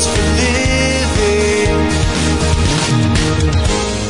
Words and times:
For 0.00 0.22
living. 0.40 1.68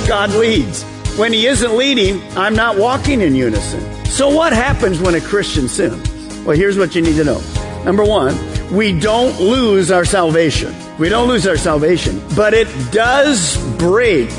God 0.09 0.31
leads. 0.31 0.85
When 1.19 1.33
He 1.33 1.47
isn't 1.47 1.77
leading, 1.77 2.23
I'm 2.37 2.55
not 2.55 2.79
walking 2.79 3.21
in 3.21 3.35
unison. 3.35 3.81
So, 4.07 4.29
what 4.29 4.53
happens 4.53 5.01
when 5.01 5.15
a 5.15 5.21
Christian 5.21 5.69
sins? 5.69 6.09
Well, 6.45 6.57
here's 6.57 6.79
what 6.79 6.95
you 6.95 7.03
need 7.03 7.17
to 7.17 7.25
know. 7.25 7.41
Number 7.85 8.05
one, 8.05 8.37
we 8.73 8.99
don't 8.99 9.39
lose 9.41 9.91
our 9.91 10.05
salvation. 10.05 10.75
We 10.99 11.09
don't 11.09 11.29
lose 11.29 11.47
our 11.47 11.57
salvation, 11.57 12.23
but 12.37 12.55
it 12.55 12.69
does 12.93 13.57
break, 13.77 14.31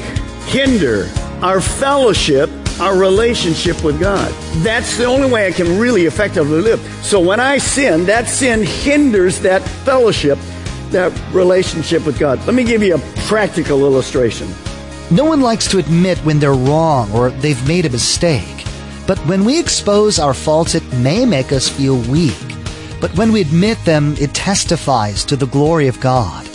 hinder 0.47 1.09
our 1.41 1.59
fellowship 1.59 2.49
our 2.79 2.97
relationship 2.97 3.83
with 3.83 3.99
God. 3.99 4.31
That's 4.63 4.97
the 4.97 5.05
only 5.05 5.29
way 5.29 5.47
I 5.47 5.51
can 5.51 5.77
really 5.77 6.05
effectively 6.05 6.61
live. 6.61 6.79
So 7.03 7.19
when 7.19 7.39
I 7.39 7.57
sin, 7.57 8.05
that 8.05 8.27
sin 8.27 8.63
hinders 8.63 9.39
that 9.41 9.61
fellowship, 9.61 10.37
that 10.93 11.11
relationship 11.33 12.05
with 12.05 12.17
God. 12.17 12.39
Let 12.45 12.55
me 12.55 12.63
give 12.63 12.81
you 12.81 12.95
a 12.95 12.99
practical 13.27 13.81
illustration. 13.81 14.47
No 15.11 15.25
one 15.25 15.41
likes 15.41 15.67
to 15.67 15.77
admit 15.77 16.17
when 16.19 16.39
they're 16.39 16.53
wrong 16.53 17.11
or 17.11 17.29
they've 17.29 17.67
made 17.67 17.85
a 17.85 17.89
mistake. 17.89 18.65
But 19.05 19.19
when 19.27 19.43
we 19.43 19.59
expose 19.59 20.17
our 20.17 20.33
faults, 20.33 20.75
it 20.75 20.93
may 20.93 21.25
make 21.25 21.51
us 21.51 21.67
feel 21.67 21.97
weak. 22.09 22.37
But 23.01 23.15
when 23.17 23.33
we 23.33 23.41
admit 23.41 23.77
them, 23.83 24.15
it 24.17 24.33
testifies 24.33 25.25
to 25.25 25.35
the 25.35 25.47
glory 25.47 25.87
of 25.87 25.99
God. 25.99 26.45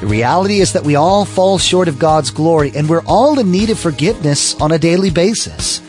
The 0.00 0.06
reality 0.06 0.60
is 0.60 0.74
that 0.74 0.84
we 0.84 0.94
all 0.94 1.24
fall 1.24 1.56
short 1.56 1.88
of 1.88 1.98
God's 1.98 2.30
glory 2.30 2.70
and 2.76 2.86
we're 2.86 3.04
all 3.06 3.38
in 3.38 3.50
need 3.50 3.70
of 3.70 3.78
forgiveness 3.78 4.54
on 4.60 4.72
a 4.72 4.78
daily 4.78 5.08
basis. 5.08 5.80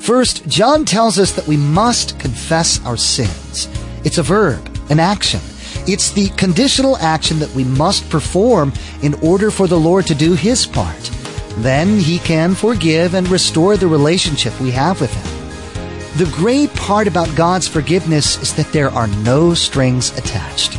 First, 0.00 0.48
John 0.48 0.84
tells 0.84 1.16
us 1.16 1.30
that 1.32 1.46
we 1.46 1.56
must 1.56 2.18
confess 2.18 2.84
our 2.84 2.96
sins. 2.96 3.68
It's 4.04 4.18
a 4.18 4.22
verb, 4.24 4.68
an 4.90 4.98
action. 4.98 5.40
It's 5.86 6.12
the 6.12 6.28
conditional 6.30 6.96
action 6.98 7.40
that 7.40 7.52
we 7.54 7.64
must 7.64 8.08
perform 8.08 8.72
in 9.02 9.14
order 9.14 9.50
for 9.50 9.66
the 9.66 9.78
Lord 9.78 10.06
to 10.06 10.14
do 10.14 10.34
His 10.34 10.64
part. 10.64 11.10
Then 11.56 11.98
He 11.98 12.20
can 12.20 12.54
forgive 12.54 13.14
and 13.14 13.28
restore 13.28 13.76
the 13.76 13.88
relationship 13.88 14.58
we 14.60 14.70
have 14.70 15.00
with 15.00 15.12
Him. 15.12 16.24
The 16.24 16.30
great 16.30 16.72
part 16.74 17.08
about 17.08 17.34
God's 17.34 17.66
forgiveness 17.66 18.40
is 18.40 18.54
that 18.54 18.70
there 18.72 18.90
are 18.90 19.08
no 19.08 19.54
strings 19.54 20.16
attached. 20.16 20.78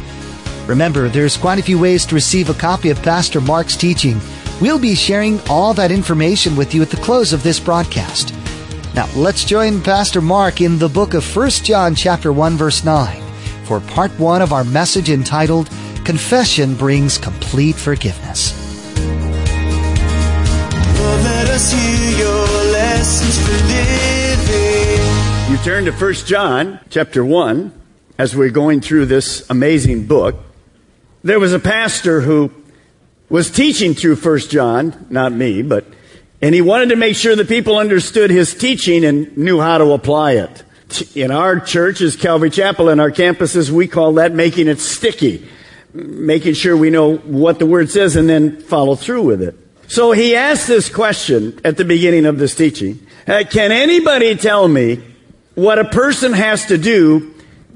Remember, 0.68 1.10
there's 1.10 1.36
quite 1.36 1.60
a 1.60 1.64
few 1.64 1.80
ways 1.80 2.06
to 2.06 2.16
receive 2.16 2.50
a 2.50 2.54
copy 2.54 2.90
of 2.90 3.02
Pastor 3.02 3.42
Mark's 3.42 3.76
teaching. 3.76 4.22
We'll 4.62 4.80
be 4.80 4.95
sharing 4.95 5.42
all 5.50 5.73
that 5.73 5.92
information 5.92 6.56
with 6.56 6.73
you 6.73 6.82
at 6.82 6.90
the 6.90 6.98
close 6.98 7.34
of 7.34 7.44
this 7.44 7.60
broadcast. 7.60 8.34
Now, 8.95 9.10
let's 9.16 9.44
join 9.44 9.82
Pastor 9.82 10.22
Mark 10.22 10.62
in 10.62 10.80
the 10.80 10.88
book 10.88 11.14
of 11.14 11.36
1 11.36 11.50
John 11.50 11.94
chapter 11.94 12.32
1 12.32 12.56
verse 12.56 12.86
9 12.86 13.23
for 13.66 13.80
part 13.80 14.11
1 14.19 14.42
of 14.42 14.53
our 14.53 14.64
message 14.64 15.10
entitled 15.10 15.70
Confession 16.05 16.76
Brings 16.76 17.17
Complete 17.17 17.76
Forgiveness. 17.76 18.54
You 25.49 25.58
turn 25.60 25.86
to 25.86 25.92
1 25.92 26.14
John 26.26 26.80
chapter 26.89 27.23
1 27.23 27.71
as 28.17 28.36
we're 28.36 28.49
going 28.49 28.82
through 28.82 29.05
this 29.05 29.49
amazing 29.49 30.08
book. 30.08 30.36
There 31.23 31.39
was 31.39 31.54
a 31.54 31.59
pastor 31.59 32.21
who 32.21 32.52
was 33.30 33.49
teaching 33.49 33.93
through 33.93 34.17
First 34.17 34.52
John, 34.52 35.08
not 35.09 35.32
me, 35.32 35.61
but, 35.61 35.86
and 36.42 36.54
he 36.54 36.61
wanted 36.61 36.89
to 36.89 36.95
make 36.95 37.15
sure 37.15 37.36
that 37.36 37.48
people 37.48 37.77
understood 37.77 38.30
his 38.30 38.54
teaching 38.54 39.05
and 39.05 39.36
knew 39.38 39.59
how 39.59 39.77
to 39.77 39.92
apply 39.92 40.33
it. 40.33 40.64
In 41.15 41.31
our 41.31 41.59
churches, 41.59 42.15
Calvary 42.15 42.49
Chapel, 42.49 42.89
and 42.89 43.02
our 43.02 43.11
campuses, 43.11 43.70
we 43.70 43.87
call 43.87 44.14
that 44.14 44.33
making 44.33 44.67
it 44.67 44.80
sticky. 44.80 45.48
Making 45.93 46.54
sure 46.54 46.76
we 46.76 46.89
know 46.89 47.17
what 47.17 47.59
the 47.59 47.65
word 47.65 47.89
says 47.89 48.15
and 48.15 48.27
then 48.27 48.61
follow 48.61 48.95
through 48.95 49.23
with 49.23 49.42
it. 49.42 49.55
So 49.87 50.11
he 50.11 50.36
asked 50.36 50.67
this 50.67 50.89
question 50.89 51.59
at 51.64 51.77
the 51.77 51.86
beginning 51.86 52.26
of 52.26 52.39
this 52.39 52.55
teaching. 52.55 53.05
Uh, 53.27 53.43
can 53.49 53.71
anybody 53.71 54.36
tell 54.36 54.67
me 54.67 55.03
what 55.55 55.77
a 55.77 55.86
person 55.86 56.33
has 56.33 56.65
to 56.67 56.77
do 56.77 57.33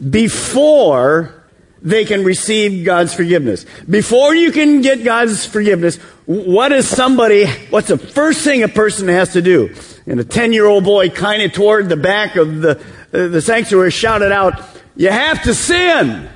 before 0.09 1.38
they 1.81 2.06
can 2.06 2.23
receive 2.23 2.85
God's 2.85 3.13
forgiveness. 3.13 3.66
Before 3.89 4.35
you 4.35 4.51
can 4.51 4.81
get 4.81 5.03
God's 5.03 5.45
forgiveness, 5.45 5.97
what 6.25 6.72
is 6.72 6.88
somebody, 6.88 7.45
what's 7.69 7.88
the 7.88 7.97
first 7.97 8.44
thing 8.44 8.63
a 8.63 8.67
person 8.67 9.07
has 9.07 9.33
to 9.33 9.41
do? 9.41 9.73
And 10.06 10.19
a 10.19 10.23
10 10.23 10.53
year 10.53 10.66
old 10.66 10.83
boy 10.83 11.09
kind 11.09 11.41
of 11.44 11.53
toward 11.53 11.89
the 11.89 11.97
back 11.97 12.35
of 12.35 12.61
the, 12.61 12.83
Uh, 13.13 13.28
the 13.28 13.41
sanctuary 13.41 13.91
shouted 13.91 14.31
out, 14.31 14.62
you 14.95 15.09
have 15.09 15.44
to 15.44 15.53
sin. 15.53 16.29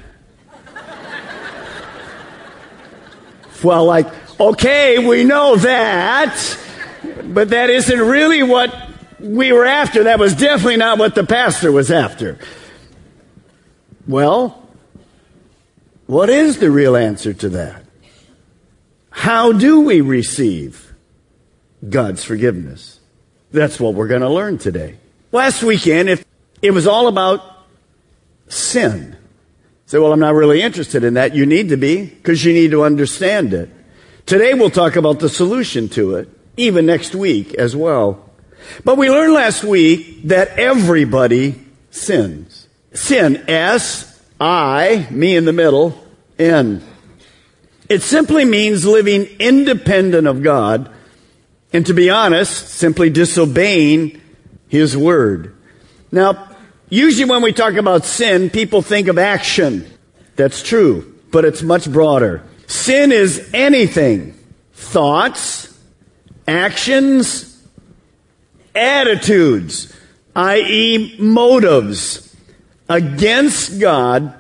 well, 3.64 3.86
like, 3.86 4.08
okay, 4.40 5.06
we 5.06 5.24
know 5.24 5.56
that, 5.58 6.58
but 7.24 7.50
that 7.50 7.70
isn't 7.70 8.00
really 8.00 8.44
what 8.44 8.74
we 9.20 9.52
were 9.52 9.66
after. 9.66 10.06
That 10.06 10.20
was 10.20 10.34
definitely 10.34 10.78
not 10.78 10.98
what 10.98 11.16
the 11.16 11.26
pastor 11.26 11.72
was 11.72 11.92
after. 11.92 12.40
Well, 14.08 14.68
what 16.08 16.30
is 16.30 16.59
the 16.59 16.72
real 16.72 16.96
answer 16.96 17.34
to 17.34 17.50
that? 17.50 17.84
How 19.09 19.52
do 19.52 19.82
we 19.82 20.02
receive 20.02 20.94
God's 21.88 22.24
forgiveness? 22.24 23.00
That's 23.52 23.80
what 23.80 23.94
we're 23.94 24.08
going 24.08 24.22
to 24.22 24.30
learn 24.30 24.58
today. 24.58 24.98
Last 25.32 25.64
weekend, 25.64 26.09
if 26.09 26.26
it 26.62 26.72
was 26.72 26.88
all 26.88 27.08
about 27.08 27.42
sin. 28.48 29.16
Say, 29.86 30.00
well, 30.00 30.14
I'm 30.14 30.20
not 30.20 30.36
really 30.36 30.62
interested 30.62 31.04
in 31.04 31.16
that. 31.16 31.36
You 31.36 31.46
need 31.46 31.70
to 31.70 31.78
be 31.78 32.06
because 32.06 32.46
you 32.46 32.54
need 32.54 32.72
to 32.72 32.84
understand 32.84 33.54
it. 33.54 33.70
Today 34.26 34.54
we'll 34.54 34.70
talk 34.70 34.96
about 34.96 35.20
the 35.20 35.30
solution 35.30 35.90
to 35.90 36.16
it, 36.16 36.30
even 36.56 36.86
next 36.86 37.16
week 37.16 37.54
as 37.56 37.76
well. 37.76 38.30
But 38.86 38.98
we 38.98 39.10
learned 39.10 39.34
last 39.34 39.64
week 39.64 40.24
that 40.28 40.60
everybody 40.60 41.56
sins. 41.90 42.68
Sin, 42.94 43.44
S 43.50 44.22
I, 44.40 45.08
me 45.10 45.36
in 45.36 45.46
the 45.46 45.54
middle, 45.54 46.02
N. 46.40 46.84
It 47.90 48.02
simply 48.02 48.46
means 48.46 48.86
living 48.86 49.26
independent 49.40 50.28
of 50.28 50.44
God 50.44 50.90
and 51.74 51.86
to 51.86 51.94
be 51.94 52.10
honest, 52.10 52.70
simply 52.70 53.10
disobeying 53.10 54.22
His 54.68 54.96
Word. 54.98 55.56
Now, 56.12 56.51
usually 56.91 57.28
when 57.28 57.41
we 57.41 57.52
talk 57.53 57.74
about 57.74 58.06
sin, 58.06 58.52
people 58.52 58.84
think 58.84 59.07
of 59.07 59.18
action. 59.18 59.90
That's 60.35 60.62
true, 60.62 61.19
but 61.31 61.46
it's 61.46 61.63
much 61.63 61.91
broader. 61.91 62.44
Sin 62.68 63.12
is 63.12 63.50
anything. 63.53 64.38
Thoughts, 64.74 65.75
actions, 66.47 67.66
attitudes, 68.76 69.93
i.e. 70.35 71.16
motives 71.20 72.35
against 72.88 73.79
God 73.79 74.37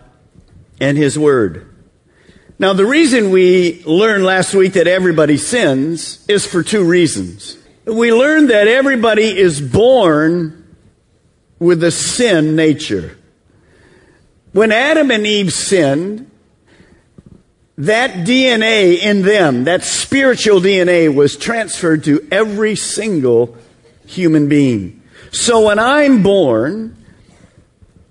and 0.79 0.97
His 0.97 1.17
Word. 1.17 1.67
Now, 2.59 2.73
the 2.73 2.85
reason 2.85 3.31
we 3.31 3.81
learned 3.85 4.23
last 4.23 4.53
week 4.53 4.73
that 4.73 4.87
everybody 4.87 5.37
sins 5.37 6.23
is 6.27 6.45
for 6.45 6.61
two 6.61 6.83
reasons. 6.83 7.57
We 7.85 8.13
learned 8.13 8.51
that 8.51 8.67
everybody 8.67 9.35
is 9.35 9.59
born 9.59 10.60
with 11.61 11.83
a 11.83 11.91
sin 11.91 12.55
nature. 12.55 13.17
When 14.51 14.71
Adam 14.71 15.11
and 15.11 15.25
Eve 15.25 15.53
sinned, 15.53 16.29
that 17.77 18.27
DNA 18.27 18.97
in 18.99 19.21
them, 19.21 19.63
that 19.63 19.83
spiritual 19.83 20.59
DNA 20.59 21.13
was 21.13 21.37
transferred 21.37 22.03
to 22.03 22.27
every 22.31 22.75
single 22.75 23.55
human 24.05 24.49
being. 24.49 25.01
So 25.31 25.67
when 25.67 25.79
I'm 25.79 26.21
born, 26.21 26.97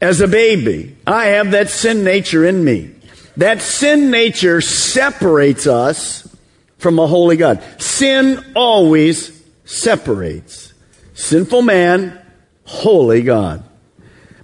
as 0.00 0.20
a 0.20 0.28
baby. 0.28 0.96
I 1.06 1.26
have 1.26 1.50
that 1.50 1.68
sin 1.68 2.04
nature 2.04 2.44
in 2.44 2.64
me. 2.64 2.90
That 3.36 3.60
sin 3.60 4.10
nature 4.10 4.60
separates 4.60 5.66
us 5.66 6.26
from 6.78 6.98
a 6.98 7.06
holy 7.06 7.36
God. 7.36 7.62
Sin 7.78 8.42
always 8.54 9.42
separates 9.64 10.72
sinful 11.14 11.62
man, 11.62 12.19
holy 12.70 13.22
God. 13.22 13.64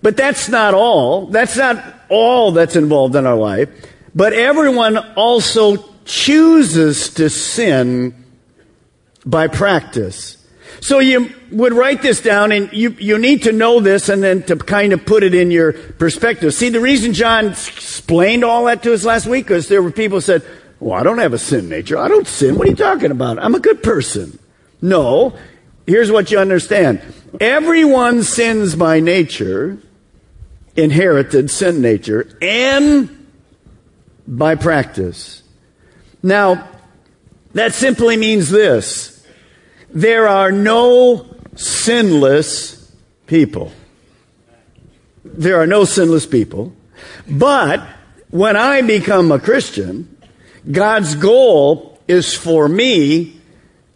But 0.02 0.17
that's 0.17 0.49
not 0.49 0.75
all. 0.75 1.26
That's 1.26 1.56
not 1.56 1.82
all 2.08 2.52
that's 2.52 2.76
involved 2.76 3.14
in 3.14 3.25
our 3.25 3.37
life. 3.37 3.69
But 4.14 4.32
everyone 4.32 4.96
also 5.14 5.76
chooses 6.05 7.11
to 7.14 7.31
sin 7.31 8.14
by 9.25 9.49
practice. 9.49 10.44
So 10.81 10.99
you 10.99 11.32
would 11.50 11.73
write 11.73 12.02
this 12.02 12.20
down 12.20 12.52
and 12.52 12.73
you, 12.73 12.90
you 12.99 13.19
need 13.19 13.44
to 13.44 13.52
know 13.52 13.81
this 13.81 14.08
and 14.08 14.23
then 14.23 14.43
to 14.44 14.56
kind 14.56 14.93
of 14.93 15.06
put 15.06 15.23
it 15.23 15.34
in 15.34 15.50
your 15.50 15.73
perspective. 15.73 16.52
See, 16.55 16.69
the 16.69 16.81
reason 16.81 17.12
John 17.12 17.49
explained 17.49 18.44
all 18.44 18.64
that 18.67 18.82
to 18.82 18.93
us 18.93 19.05
last 19.05 19.26
week 19.26 19.49
was 19.49 19.69
there 19.69 19.82
were 19.82 19.90
people 19.90 20.20
said, 20.20 20.43
well, 20.81 20.99
I 20.99 21.02
don't 21.02 21.19
have 21.19 21.32
a 21.32 21.38
sin 21.38 21.69
nature. 21.69 21.96
I 21.99 22.08
don't 22.08 22.26
sin. 22.26 22.56
What 22.56 22.67
are 22.67 22.70
you 22.70 22.76
talking 22.76 23.11
about? 23.11 23.38
I'm 23.38 23.55
a 23.55 23.61
good 23.61 23.82
person. 23.82 24.38
No. 24.82 25.37
Here's 25.87 26.11
what 26.11 26.31
you 26.31 26.38
understand. 26.38 27.00
Everyone 27.41 28.23
sins 28.23 28.75
by 28.75 29.00
nature, 29.00 29.79
inherited 30.75 31.50
sin 31.50 31.81
nature, 31.81 32.29
and 32.41 33.27
by 34.27 34.55
practice. 34.55 35.43
Now, 36.23 36.69
that 37.53 37.75
simply 37.75 38.17
means 38.17 38.50
this. 38.50 39.27
There 39.91 40.29
are 40.29 40.53
no 40.53 41.27
sinless 41.55 42.93
people. 43.27 43.73
There 45.25 45.61
are 45.61 45.67
no 45.67 45.85
sinless 45.85 46.27
people. 46.27 46.73
But 47.29 47.87
when 48.31 48.56
I 48.56 48.83
become 48.83 49.31
a 49.33 49.38
Christian, 49.38 50.17
God's 50.71 51.15
goal 51.15 51.99
is 52.09 52.35
for 52.35 52.69
me, 52.69 53.41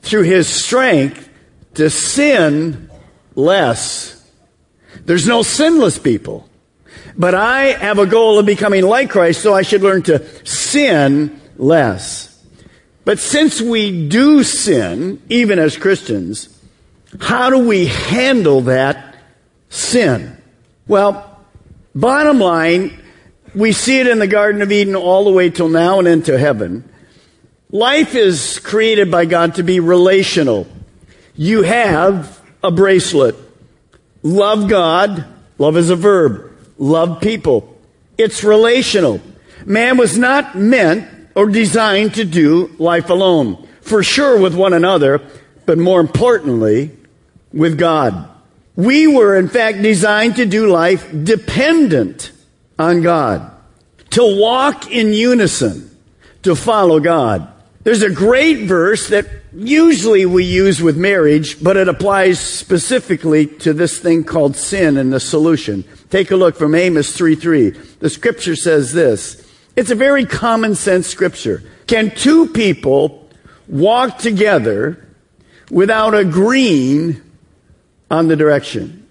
through 0.03 0.23
His 0.23 0.49
strength, 0.49 1.29
to 1.75 1.91
sin 1.91 2.90
less. 3.35 4.17
There's 5.05 5.27
no 5.27 5.43
sinless 5.43 5.99
people. 5.99 6.49
But 7.17 7.35
I 7.35 7.73
have 7.73 7.99
a 7.99 8.07
goal 8.07 8.39
of 8.39 8.47
becoming 8.47 8.85
like 8.85 9.11
Christ, 9.11 9.43
so 9.43 9.55
I 9.55 9.63
should 9.63 9.83
learn 9.83 10.03
to 10.03 10.25
sin 10.47 11.41
less. 11.57 12.27
But 13.05 13.19
since 13.19 13.61
we 13.61 14.09
do 14.09 14.43
sin, 14.43 15.23
even 15.29 15.59
as 15.59 15.77
Christians, 15.77 16.49
how 17.21 17.51
do 17.51 17.59
we 17.67 17.87
handle 17.87 18.63
that 18.63 19.17
sin? 19.69 20.37
Well, 20.87 21.45
bottom 21.95 22.39
line, 22.39 23.03
we 23.55 23.73
see 23.73 23.99
it 23.99 24.07
in 24.07 24.19
the 24.19 24.27
Garden 24.27 24.63
of 24.63 24.71
Eden 24.71 24.95
all 24.95 25.25
the 25.25 25.33
way 25.33 25.51
till 25.51 25.69
now 25.69 25.99
and 25.99 26.07
into 26.07 26.39
heaven. 26.39 26.89
Life 27.71 28.15
is 28.15 28.59
created 28.61 29.11
by 29.11 29.25
God 29.25 29.57
to 29.57 29.63
be 29.63 29.81
relational. 29.81 30.67
You 31.37 31.63
have 31.63 32.40
a 32.63 32.71
bracelet. 32.71 33.35
Love 34.23 34.69
God. 34.69 35.25
Love 35.59 35.77
is 35.77 35.91
a 35.91 35.97
verb 35.97 36.51
love 36.81 37.21
people. 37.21 37.77
It's 38.19 38.43
relational. 38.43 39.21
Man 39.65 39.99
was 39.99 40.19
not 40.19 40.57
meant 40.57 41.09
or 41.37 41.49
designed 41.49 42.15
to 42.15 42.25
do 42.25 42.75
life 42.79 43.11
alone. 43.11 43.69
For 43.83 44.03
sure 44.03 44.41
with 44.41 44.55
one 44.55 44.73
another, 44.73 45.21
but 45.67 45.79
more 45.79 46.01
importantly, 46.01 46.91
with 47.53 47.79
God. 47.79 48.29
We 48.77 49.07
were 49.07 49.37
in 49.37 49.49
fact 49.49 49.83
designed 49.83 50.37
to 50.37 50.47
do 50.47 50.69
life 50.69 51.11
dependent 51.25 52.33
on 52.79 53.03
God. 53.03 53.53
To 54.11 54.39
walk 54.39 54.91
in 54.91 55.13
unison. 55.13 55.91
To 56.43 56.55
follow 56.55 57.01
God. 57.01 57.49
There's 57.85 58.03
a 58.03 58.11
great 58.11 58.67
verse 58.67 59.09
that 59.09 59.27
usually 59.53 60.27
we 60.27 60.45
use 60.45 60.83
with 60.83 60.97
marriage, 60.97 61.63
but 61.63 61.77
it 61.77 61.89
applies 61.89 62.39
specifically 62.41 63.47
to 63.47 63.73
this 63.73 63.99
thing 63.99 64.25
called 64.25 64.57
sin 64.57 64.97
and 64.97 65.13
the 65.13 65.21
solution. 65.21 65.85
Take 66.11 66.31
a 66.31 66.37
look 66.37 66.57
from 66.57 66.75
Amos 66.75 67.17
3 67.17 67.35
3. 67.35 67.71
The 67.71 68.11
scripture 68.11 68.57
says 68.57 68.93
this. 68.93 69.47
It's 69.77 69.91
a 69.91 69.95
very 69.95 70.27
common 70.27 70.75
sense 70.75 71.07
scripture. 71.07 71.63
Can 71.87 72.11
two 72.11 72.49
people 72.49 73.29
walk 73.69 74.19
together 74.19 75.07
without 75.71 76.15
agreeing 76.15 77.21
on 78.11 78.29
the 78.29 78.37
direction? 78.37 79.07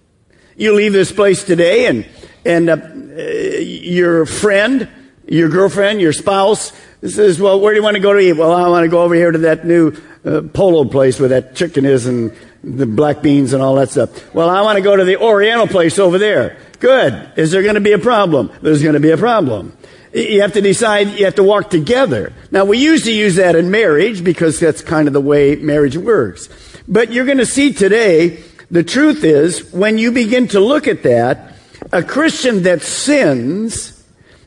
You 0.55 0.73
leave 0.73 0.91
this 0.91 1.11
place 1.11 1.43
today 1.43 1.87
and, 1.87 2.05
and 2.45 2.69
uh, 2.69 2.75
your 3.21 4.25
friend, 4.25 4.89
your 5.27 5.47
girlfriend, 5.47 6.01
your 6.01 6.13
spouse 6.13 6.73
says, 7.07 7.39
well, 7.39 7.59
where 7.59 7.73
do 7.73 7.77
you 7.77 7.83
want 7.83 7.95
to 7.95 8.01
go 8.01 8.11
to 8.11 8.19
eat? 8.19 8.33
Well, 8.33 8.51
I 8.51 8.67
want 8.67 8.83
to 8.83 8.89
go 8.89 9.03
over 9.03 9.15
here 9.15 9.31
to 9.31 9.37
that 9.39 9.65
new 9.65 9.93
uh, 10.25 10.41
polo 10.53 10.83
place 10.83 11.19
where 11.19 11.29
that 11.29 11.55
chicken 11.55 11.85
is 11.85 12.05
and 12.05 12.35
the 12.61 12.85
black 12.85 13.21
beans 13.21 13.53
and 13.53 13.63
all 13.63 13.75
that 13.75 13.89
stuff. 13.89 14.33
Well, 14.33 14.49
I 14.49 14.61
want 14.61 14.77
to 14.77 14.81
go 14.83 14.95
to 14.95 15.05
the 15.05 15.17
Oriental 15.17 15.67
place 15.67 15.97
over 15.97 16.17
there. 16.17 16.57
Good. 16.79 17.31
Is 17.37 17.51
there 17.51 17.63
going 17.63 17.75
to 17.75 17.81
be 17.81 17.93
a 17.93 17.99
problem? 17.99 18.51
There's 18.61 18.83
going 18.83 18.95
to 18.95 18.99
be 18.99 19.11
a 19.11 19.17
problem. 19.17 19.77
You 20.13 20.41
have 20.41 20.53
to 20.53 20.61
decide, 20.61 21.07
you 21.09 21.25
have 21.25 21.35
to 21.35 21.43
walk 21.43 21.69
together. 21.69 22.33
Now, 22.51 22.65
we 22.65 22.79
usually 22.79 23.15
use 23.15 23.35
that 23.35 23.55
in 23.55 23.69
marriage 23.69 24.23
because 24.23 24.59
that's 24.59 24.81
kind 24.81 25.07
of 25.07 25.13
the 25.13 25.21
way 25.21 25.55
marriage 25.55 25.95
works. 25.95 26.49
But 26.87 27.11
you're 27.11 27.25
going 27.25 27.37
to 27.37 27.45
see 27.45 27.71
today, 27.71 28.43
the 28.71 28.83
truth 28.83 29.23
is, 29.23 29.71
when 29.71 29.97
you 29.97 30.11
begin 30.11 30.47
to 30.49 30.59
look 30.59 30.87
at 30.87 31.03
that, 31.03 31.53
a 31.93 32.03
Christian 32.03 32.63
that 32.63 32.81
sins, 32.81 34.03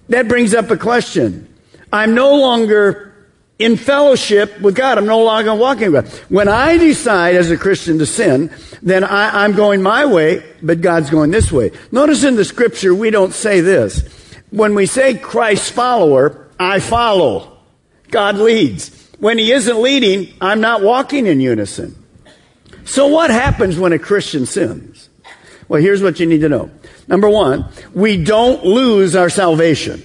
that 0.08 0.28
brings 0.28 0.52
up 0.52 0.70
a 0.70 0.76
question. 0.76 1.48
I'm 1.92 2.14
no 2.14 2.36
longer 2.36 3.12
in 3.58 3.76
fellowship 3.76 4.60
with 4.60 4.74
God. 4.74 4.98
I'm 4.98 5.06
no 5.06 5.22
longer 5.22 5.54
walking 5.54 5.92
with 5.92 6.10
God. 6.10 6.20
When 6.30 6.48
I 6.48 6.78
decide 6.78 7.36
as 7.36 7.50
a 7.50 7.56
Christian 7.56 7.98
to 7.98 8.06
sin, 8.06 8.50
then 8.82 9.04
I, 9.04 9.44
I'm 9.44 9.52
going 9.52 9.82
my 9.82 10.06
way, 10.06 10.42
but 10.62 10.80
God's 10.80 11.10
going 11.10 11.30
this 11.30 11.52
way. 11.52 11.70
Notice 11.92 12.24
in 12.24 12.36
the 12.36 12.44
scripture, 12.44 12.94
we 12.94 13.10
don't 13.10 13.32
say 13.32 13.60
this. 13.60 14.02
When 14.50 14.74
we 14.74 14.86
say 14.86 15.16
Christ's 15.16 15.70
follower, 15.70 16.48
I 16.58 16.80
follow. 16.80 17.58
God 18.10 18.36
leads. 18.36 18.98
When 19.18 19.38
he 19.38 19.52
isn't 19.52 19.80
leading, 19.80 20.34
I'm 20.40 20.60
not 20.60 20.82
walking 20.82 21.26
in 21.26 21.40
unison. 21.40 21.96
So 22.84 23.06
what 23.06 23.30
happens 23.30 23.78
when 23.78 23.92
a 23.92 23.98
Christian 23.98 24.46
sins? 24.46 25.08
Well, 25.68 25.80
here's 25.80 26.02
what 26.02 26.18
you 26.20 26.26
need 26.26 26.40
to 26.40 26.48
know. 26.48 26.70
Number 27.06 27.28
one, 27.28 27.68
we 27.94 28.22
don't 28.22 28.64
lose 28.64 29.14
our 29.14 29.30
salvation. 29.30 30.02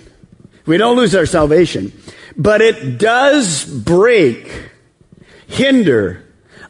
We 0.68 0.78
don't 0.78 0.98
lose 0.98 1.16
our 1.16 1.26
salvation. 1.26 1.92
But 2.36 2.62
it 2.62 3.00
does 3.00 3.66
break, 3.66 4.70
hinder 5.48 6.24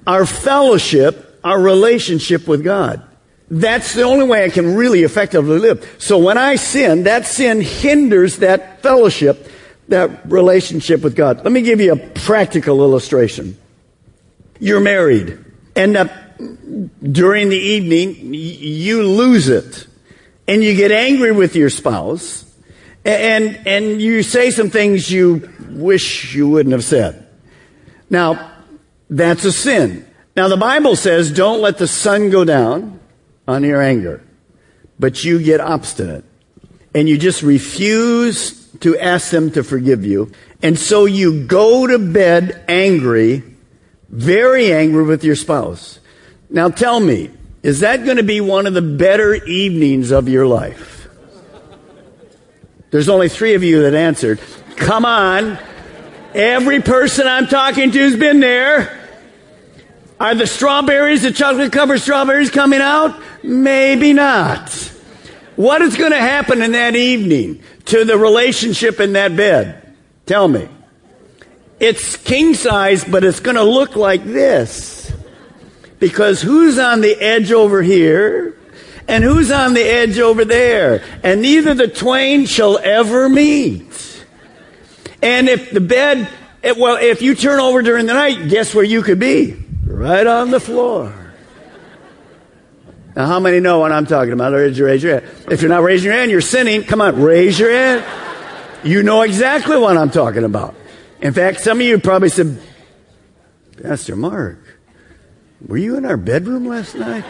our 0.05 0.25
fellowship, 0.25 1.39
our 1.43 1.59
relationship 1.59 2.47
with 2.47 2.63
God. 2.63 3.03
That's 3.49 3.93
the 3.93 4.03
only 4.03 4.25
way 4.25 4.45
I 4.45 4.49
can 4.49 4.75
really 4.75 5.03
effectively 5.03 5.59
live. 5.59 5.95
So 5.99 6.17
when 6.17 6.37
I 6.37 6.55
sin, 6.55 7.03
that 7.03 7.25
sin 7.25 7.61
hinders 7.61 8.37
that 8.37 8.81
fellowship, 8.81 9.51
that 9.87 10.29
relationship 10.31 11.01
with 11.01 11.15
God. 11.15 11.43
Let 11.43 11.51
me 11.51 11.61
give 11.61 11.79
you 11.79 11.93
a 11.93 11.97
practical 11.97 12.81
illustration. 12.81 13.57
You're 14.59 14.81
married, 14.81 15.37
and 15.75 15.95
uh, 15.95 16.07
during 17.01 17.49
the 17.49 17.57
evening, 17.57 18.33
you 18.33 19.03
lose 19.03 19.49
it, 19.49 19.87
and 20.47 20.63
you 20.63 20.75
get 20.75 20.91
angry 20.91 21.31
with 21.31 21.55
your 21.55 21.69
spouse, 21.69 22.43
and, 23.07 23.67
and 23.67 24.01
you 24.01 24.21
say 24.21 24.51
some 24.51 24.69
things 24.69 25.09
you 25.09 25.49
wish 25.69 26.35
you 26.35 26.49
wouldn't 26.49 26.73
have 26.73 26.83
said. 26.83 27.27
Now, 28.09 28.51
that's 29.09 29.45
a 29.45 29.51
sin. 29.51 30.05
Now, 30.35 30.49
the 30.49 30.57
Bible 30.57 30.95
says, 30.95 31.31
don't 31.31 31.61
let 31.61 31.77
the 31.77 31.87
sun 31.87 32.29
go 32.29 32.43
down 32.43 32.99
on 33.47 33.63
your 33.63 33.81
anger, 33.81 34.23
but 34.99 35.23
you 35.23 35.41
get 35.41 35.61
obstinate 35.61 36.25
and 36.93 37.07
you 37.07 37.17
just 37.17 37.43
refuse 37.43 38.67
to 38.79 38.97
ask 38.97 39.31
them 39.31 39.51
to 39.51 39.63
forgive 39.63 40.05
you. 40.05 40.31
And 40.61 40.77
so 40.77 41.05
you 41.05 41.45
go 41.45 41.87
to 41.87 41.97
bed 41.97 42.63
angry, 42.67 43.43
very 44.09 44.73
angry 44.73 45.03
with 45.03 45.23
your 45.23 45.35
spouse. 45.35 45.99
Now 46.49 46.69
tell 46.69 46.99
me, 46.99 47.31
is 47.63 47.79
that 47.79 48.05
going 48.05 48.17
to 48.17 48.23
be 48.23 48.41
one 48.41 48.67
of 48.67 48.73
the 48.73 48.81
better 48.81 49.33
evenings 49.45 50.11
of 50.11 50.27
your 50.27 50.45
life? 50.45 50.96
There's 52.91 53.09
only 53.09 53.29
three 53.29 53.53
of 53.53 53.63
you 53.63 53.83
that 53.83 53.93
answered. 53.93 54.39
Come 54.75 55.05
on. 55.05 55.57
Every 56.33 56.81
person 56.81 57.27
I'm 57.27 57.47
talking 57.47 57.91
to 57.91 57.99
has 57.99 58.15
been 58.15 58.39
there. 58.39 58.93
Are 60.19 60.33
the 60.33 60.47
strawberries, 60.47 61.21
the 61.21 61.31
chocolate 61.31 61.71
covered 61.71 61.99
strawberries 61.99 62.49
coming 62.49 62.81
out? 62.81 63.19
Maybe 63.43 64.13
not. 64.13 64.71
What 65.55 65.81
is 65.81 65.95
going 65.95 66.11
to 66.11 66.19
happen 66.19 66.61
in 66.61 66.71
that 66.73 66.95
evening 66.95 67.61
to 67.85 68.05
the 68.05 68.17
relationship 68.17 68.99
in 68.99 69.13
that 69.13 69.35
bed? 69.35 69.95
Tell 70.25 70.47
me. 70.47 70.67
It's 71.79 72.17
king 72.17 72.53
size, 72.53 73.03
but 73.03 73.23
it's 73.23 73.39
going 73.39 73.55
to 73.55 73.63
look 73.63 73.95
like 73.95 74.23
this. 74.23 75.11
Because 75.99 76.41
who's 76.41 76.77
on 76.79 77.01
the 77.01 77.15
edge 77.19 77.51
over 77.51 77.81
here? 77.81 78.46
And 79.07 79.23
who's 79.23 79.51
on 79.51 79.73
the 79.73 79.83
edge 79.83 80.19
over 80.19 80.45
there? 80.45 81.03
And 81.23 81.41
neither 81.41 81.73
the 81.73 81.87
twain 81.87 82.45
shall 82.45 82.77
ever 82.77 83.29
meet. 83.29 84.25
And 85.21 85.49
if 85.49 85.71
the 85.71 85.81
bed, 85.81 86.29
eh, 86.63 86.73
well, 86.77 86.97
if 86.97 87.21
you 87.21 87.35
turn 87.35 87.59
over 87.59 87.81
during 87.81 88.05
the 88.05 88.13
night, 88.13 88.49
guess 88.49 88.75
where 88.75 88.83
you 88.83 89.01
could 89.01 89.19
be? 89.19 89.63
right 89.97 90.27
on 90.27 90.51
the 90.51 90.59
floor. 90.59 91.13
Now, 93.15 93.25
how 93.25 93.39
many 93.39 93.59
know 93.59 93.79
what 93.79 93.91
I'm 93.91 94.05
talking 94.05 94.33
about? 94.33 94.53
Raise 94.53 94.77
your, 94.77 94.87
raise 94.87 95.01
your 95.01 95.19
hand. 95.19 95.31
If 95.49 95.61
you're 95.61 95.69
not 95.69 95.81
raising 95.81 96.05
your 96.05 96.19
hand, 96.19 96.29
you're 96.29 96.41
sinning. 96.41 96.83
Come 96.83 97.01
on, 97.01 97.19
raise 97.19 97.57
your 97.57 97.71
hand. 97.71 98.05
You 98.83 99.01
know 99.01 99.23
exactly 99.23 99.75
what 99.75 99.97
I'm 99.97 100.11
talking 100.11 100.43
about. 100.43 100.75
In 101.19 101.33
fact, 101.33 101.61
some 101.61 101.79
of 101.79 101.85
you 101.85 101.97
probably 101.97 102.29
said, 102.29 102.61
Pastor 103.81 104.15
Mark, 104.15 104.59
were 105.65 105.77
you 105.77 105.97
in 105.97 106.05
our 106.05 106.17
bedroom 106.17 106.67
last 106.67 106.93
night? 106.93 107.25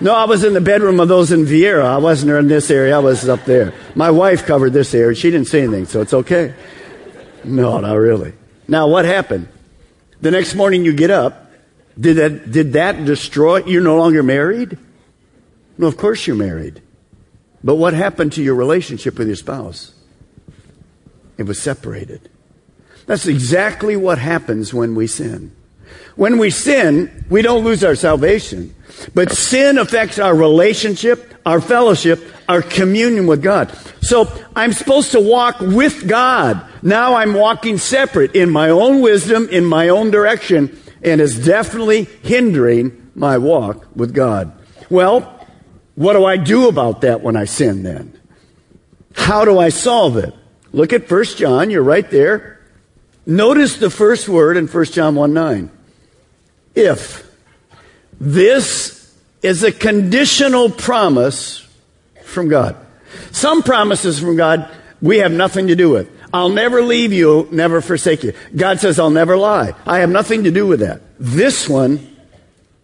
No, 0.00 0.14
I 0.14 0.24
was 0.24 0.44
in 0.44 0.54
the 0.54 0.60
bedroom 0.60 1.00
of 1.00 1.08
those 1.08 1.30
in 1.32 1.44
Viera. 1.44 1.84
I 1.84 1.98
wasn't 1.98 2.32
in 2.32 2.48
this 2.48 2.70
area. 2.70 2.96
I 2.96 2.98
was 2.98 3.28
up 3.28 3.44
there. 3.44 3.72
My 3.94 4.10
wife 4.10 4.44
covered 4.44 4.72
this 4.72 4.94
area. 4.94 5.14
She 5.14 5.30
didn't 5.30 5.48
say 5.48 5.62
anything, 5.62 5.86
so 5.86 6.00
it's 6.00 6.14
okay. 6.14 6.54
No, 7.44 7.78
not 7.78 7.94
really. 7.94 8.32
Now, 8.66 8.88
what 8.88 9.04
happened? 9.04 9.48
The 10.20 10.30
next 10.30 10.54
morning 10.54 10.84
you 10.84 10.94
get 10.94 11.10
up. 11.10 11.52
Did 11.98 12.16
that, 12.16 12.50
did 12.50 12.72
that 12.72 13.04
destroy? 13.04 13.64
You're 13.64 13.82
no 13.82 13.96
longer 13.96 14.22
married? 14.22 14.78
No, 15.78 15.86
of 15.86 15.96
course 15.96 16.26
you're 16.26 16.36
married. 16.36 16.82
But 17.62 17.76
what 17.76 17.94
happened 17.94 18.32
to 18.32 18.42
your 18.42 18.54
relationship 18.54 19.16
with 19.18 19.28
your 19.28 19.36
spouse? 19.36 19.94
It 21.38 21.44
was 21.44 21.60
separated. 21.60 22.28
That's 23.06 23.26
exactly 23.26 23.96
what 23.96 24.18
happens 24.18 24.74
when 24.74 24.94
we 24.94 25.06
sin. 25.06 25.54
When 26.16 26.38
we 26.38 26.50
sin, 26.50 27.24
we 27.28 27.42
don't 27.42 27.64
lose 27.64 27.84
our 27.84 27.94
salvation, 27.94 28.74
but 29.14 29.32
sin 29.32 29.78
affects 29.78 30.18
our 30.18 30.34
relationship, 30.34 31.34
our 31.44 31.60
fellowship, 31.60 32.22
our 32.48 32.62
communion 32.62 33.26
with 33.26 33.42
God. 33.42 33.76
So 34.00 34.30
I'm 34.54 34.72
supposed 34.72 35.12
to 35.12 35.20
walk 35.20 35.60
with 35.60 36.06
God. 36.06 36.66
Now 36.82 37.14
I'm 37.14 37.34
walking 37.34 37.78
separate 37.78 38.34
in 38.34 38.50
my 38.50 38.70
own 38.70 39.00
wisdom, 39.00 39.48
in 39.48 39.64
my 39.64 39.88
own 39.88 40.10
direction, 40.10 40.78
and 41.02 41.20
is 41.20 41.44
definitely 41.44 42.04
hindering 42.22 43.10
my 43.14 43.38
walk 43.38 43.86
with 43.94 44.14
God. 44.14 44.52
Well, 44.90 45.30
what 45.94 46.14
do 46.14 46.24
I 46.24 46.36
do 46.36 46.68
about 46.68 47.02
that 47.02 47.22
when 47.22 47.36
I 47.36 47.44
sin 47.44 47.82
then? 47.82 48.18
How 49.14 49.44
do 49.44 49.58
I 49.58 49.68
solve 49.68 50.16
it? 50.16 50.34
Look 50.72 50.92
at 50.92 51.10
1 51.10 51.24
John, 51.36 51.70
you're 51.70 51.82
right 51.82 52.10
there. 52.10 52.53
Notice 53.26 53.76
the 53.76 53.90
first 53.90 54.28
word 54.28 54.56
in 54.56 54.66
1 54.66 54.84
John 54.86 55.14
1 55.14 55.32
9. 55.32 55.70
If. 56.74 57.24
This 58.20 59.14
is 59.42 59.62
a 59.62 59.72
conditional 59.72 60.70
promise 60.70 61.66
from 62.22 62.48
God. 62.48 62.76
Some 63.32 63.62
promises 63.62 64.18
from 64.20 64.36
God 64.36 64.70
we 65.02 65.18
have 65.18 65.32
nothing 65.32 65.66
to 65.68 65.76
do 65.76 65.90
with. 65.90 66.10
I'll 66.32 66.48
never 66.48 66.82
leave 66.82 67.12
you, 67.12 67.48
never 67.52 67.80
forsake 67.80 68.24
you. 68.24 68.32
God 68.56 68.80
says, 68.80 68.98
I'll 68.98 69.10
never 69.10 69.36
lie. 69.36 69.74
I 69.86 69.98
have 69.98 70.10
nothing 70.10 70.44
to 70.44 70.50
do 70.50 70.66
with 70.66 70.80
that. 70.80 71.00
This 71.18 71.68
one, 71.68 72.16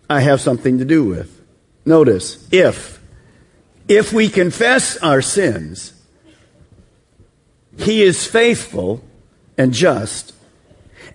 I 0.08 0.20
have 0.20 0.40
something 0.40 0.78
to 0.78 0.84
do 0.84 1.04
with. 1.04 1.42
Notice, 1.84 2.46
if. 2.52 3.02
If 3.88 4.12
we 4.12 4.28
confess 4.28 4.96
our 4.98 5.22
sins, 5.22 5.94
he 7.76 8.02
is 8.02 8.24
faithful 8.26 9.02
and 9.56 9.72
just 9.72 10.34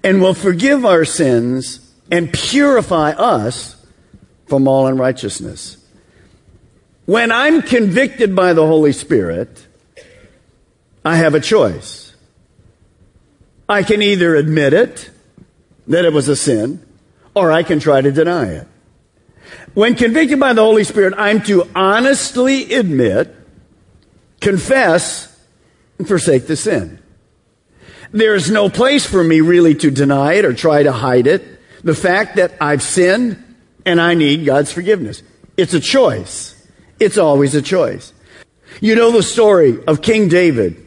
and 0.03 0.21
will 0.21 0.33
forgive 0.33 0.85
our 0.85 1.05
sins 1.05 1.91
and 2.11 2.31
purify 2.31 3.11
us 3.11 3.75
from 4.47 4.67
all 4.67 4.87
unrighteousness. 4.87 5.77
When 7.05 7.31
I'm 7.31 7.61
convicted 7.61 8.35
by 8.35 8.53
the 8.53 8.65
Holy 8.65 8.91
Spirit, 8.91 9.65
I 11.03 11.15
have 11.17 11.35
a 11.35 11.39
choice. 11.39 12.15
I 13.67 13.83
can 13.83 14.01
either 14.01 14.35
admit 14.35 14.73
it, 14.73 15.09
that 15.87 16.05
it 16.05 16.13
was 16.13 16.27
a 16.27 16.35
sin, 16.35 16.85
or 17.35 17.51
I 17.51 17.63
can 17.63 17.79
try 17.79 18.01
to 18.01 18.11
deny 18.11 18.47
it. 18.47 18.67
When 19.73 19.95
convicted 19.95 20.39
by 20.39 20.53
the 20.53 20.61
Holy 20.61 20.83
Spirit, 20.83 21.13
I'm 21.17 21.41
to 21.43 21.69
honestly 21.75 22.73
admit, 22.73 23.35
confess, 24.39 25.35
and 25.97 26.07
forsake 26.07 26.47
the 26.47 26.55
sin. 26.55 26.99
There's 28.11 28.49
no 28.49 28.69
place 28.69 29.05
for 29.05 29.23
me 29.23 29.41
really 29.41 29.75
to 29.75 29.91
deny 29.91 30.33
it 30.33 30.45
or 30.45 30.53
try 30.53 30.83
to 30.83 30.91
hide 30.91 31.27
it. 31.27 31.43
The 31.83 31.95
fact 31.95 32.37
that 32.37 32.53
I've 32.59 32.81
sinned 32.81 33.43
and 33.85 34.01
I 34.01 34.13
need 34.13 34.45
God's 34.45 34.71
forgiveness. 34.71 35.21
It's 35.57 35.73
a 35.73 35.79
choice. 35.79 36.51
It's 36.99 37.17
always 37.17 37.55
a 37.55 37.61
choice. 37.61 38.13
You 38.81 38.95
know 38.95 39.11
the 39.11 39.23
story 39.23 39.77
of 39.85 40.01
King 40.01 40.27
David. 40.27 40.83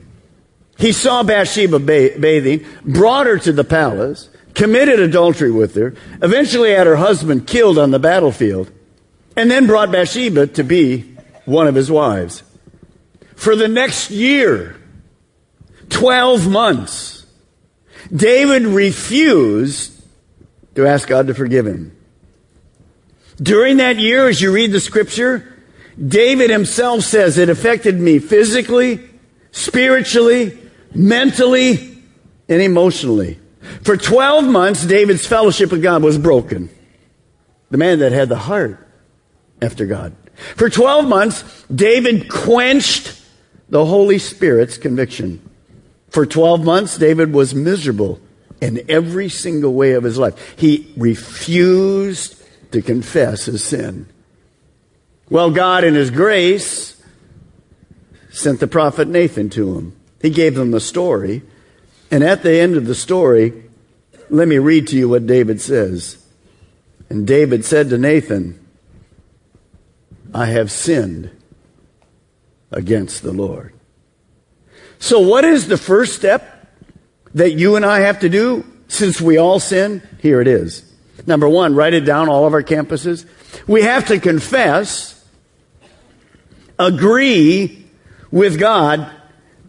He 0.78 0.92
saw 0.92 1.22
Bathsheba 1.22 1.78
bathing, 1.78 2.64
brought 2.84 3.26
her 3.26 3.38
to 3.38 3.52
the 3.52 3.64
palace, 3.64 4.28
committed 4.54 5.00
adultery 5.00 5.50
with 5.50 5.74
her, 5.74 5.94
eventually 6.22 6.70
had 6.70 6.86
her 6.86 6.96
husband 6.96 7.46
killed 7.46 7.78
on 7.78 7.90
the 7.90 7.98
battlefield, 7.98 8.70
and 9.36 9.50
then 9.50 9.66
brought 9.66 9.90
Bathsheba 9.90 10.48
to 10.48 10.62
be 10.62 11.16
one 11.44 11.66
of 11.66 11.74
his 11.74 11.90
wives. 11.90 12.42
For 13.34 13.56
the 13.56 13.68
next 13.68 14.10
year, 14.10 14.76
12 15.90 16.48
months, 16.48 17.26
David 18.14 18.64
refused 18.64 19.92
to 20.74 20.86
ask 20.86 21.08
God 21.08 21.26
to 21.26 21.34
forgive 21.34 21.66
him. 21.66 21.96
During 23.40 23.76
that 23.78 23.96
year, 23.96 24.28
as 24.28 24.40
you 24.40 24.52
read 24.52 24.72
the 24.72 24.80
scripture, 24.80 25.56
David 26.04 26.50
himself 26.50 27.02
says 27.02 27.38
it 27.38 27.48
affected 27.48 27.98
me 27.98 28.18
physically, 28.18 29.00
spiritually, 29.52 30.58
mentally, 30.94 32.02
and 32.48 32.62
emotionally. 32.62 33.38
For 33.82 33.96
12 33.96 34.44
months, 34.44 34.84
David's 34.84 35.26
fellowship 35.26 35.70
with 35.70 35.82
God 35.82 36.02
was 36.02 36.18
broken. 36.18 36.70
The 37.70 37.78
man 37.78 37.98
that 37.98 38.12
had 38.12 38.28
the 38.28 38.36
heart 38.36 38.86
after 39.60 39.86
God. 39.86 40.14
For 40.56 40.70
12 40.70 41.06
months, 41.06 41.64
David 41.72 42.28
quenched 42.28 43.20
the 43.68 43.84
Holy 43.84 44.18
Spirit's 44.18 44.78
conviction. 44.78 45.47
For 46.10 46.26
12 46.26 46.64
months, 46.64 46.96
David 46.96 47.32
was 47.32 47.54
miserable 47.54 48.20
in 48.60 48.84
every 48.88 49.28
single 49.28 49.74
way 49.74 49.92
of 49.92 50.04
his 50.04 50.18
life. 50.18 50.58
He 50.58 50.92
refused 50.96 52.42
to 52.72 52.82
confess 52.82 53.44
his 53.44 53.64
sin. 53.64 54.06
Well, 55.30 55.50
God, 55.50 55.84
in 55.84 55.94
his 55.94 56.10
grace, 56.10 57.00
sent 58.30 58.60
the 58.60 58.66
prophet 58.66 59.08
Nathan 59.08 59.50
to 59.50 59.76
him. 59.76 59.96
He 60.20 60.30
gave 60.30 60.56
him 60.56 60.74
a 60.74 60.80
story. 60.80 61.42
And 62.10 62.24
at 62.24 62.42
the 62.42 62.58
end 62.58 62.76
of 62.76 62.86
the 62.86 62.94
story, 62.94 63.64
let 64.30 64.48
me 64.48 64.58
read 64.58 64.88
to 64.88 64.96
you 64.96 65.08
what 65.08 65.26
David 65.26 65.60
says. 65.60 66.24
And 67.10 67.26
David 67.26 67.64
said 67.64 67.90
to 67.90 67.98
Nathan, 67.98 68.64
I 70.34 70.46
have 70.46 70.70
sinned 70.70 71.30
against 72.70 73.22
the 73.22 73.32
Lord. 73.32 73.77
So, 74.98 75.20
what 75.20 75.44
is 75.44 75.68
the 75.68 75.76
first 75.76 76.14
step 76.14 76.66
that 77.34 77.52
you 77.52 77.76
and 77.76 77.84
I 77.84 78.00
have 78.00 78.20
to 78.20 78.28
do 78.28 78.64
since 78.88 79.20
we 79.20 79.36
all 79.36 79.60
sin? 79.60 80.02
Here 80.20 80.40
it 80.40 80.48
is. 80.48 80.84
Number 81.26 81.48
one, 81.48 81.74
write 81.74 81.94
it 81.94 82.00
down 82.00 82.28
all 82.28 82.46
of 82.46 82.54
our 82.54 82.62
campuses. 82.62 83.26
We 83.66 83.82
have 83.82 84.06
to 84.08 84.18
confess, 84.18 85.24
agree 86.78 87.86
with 88.30 88.58
God 88.58 89.10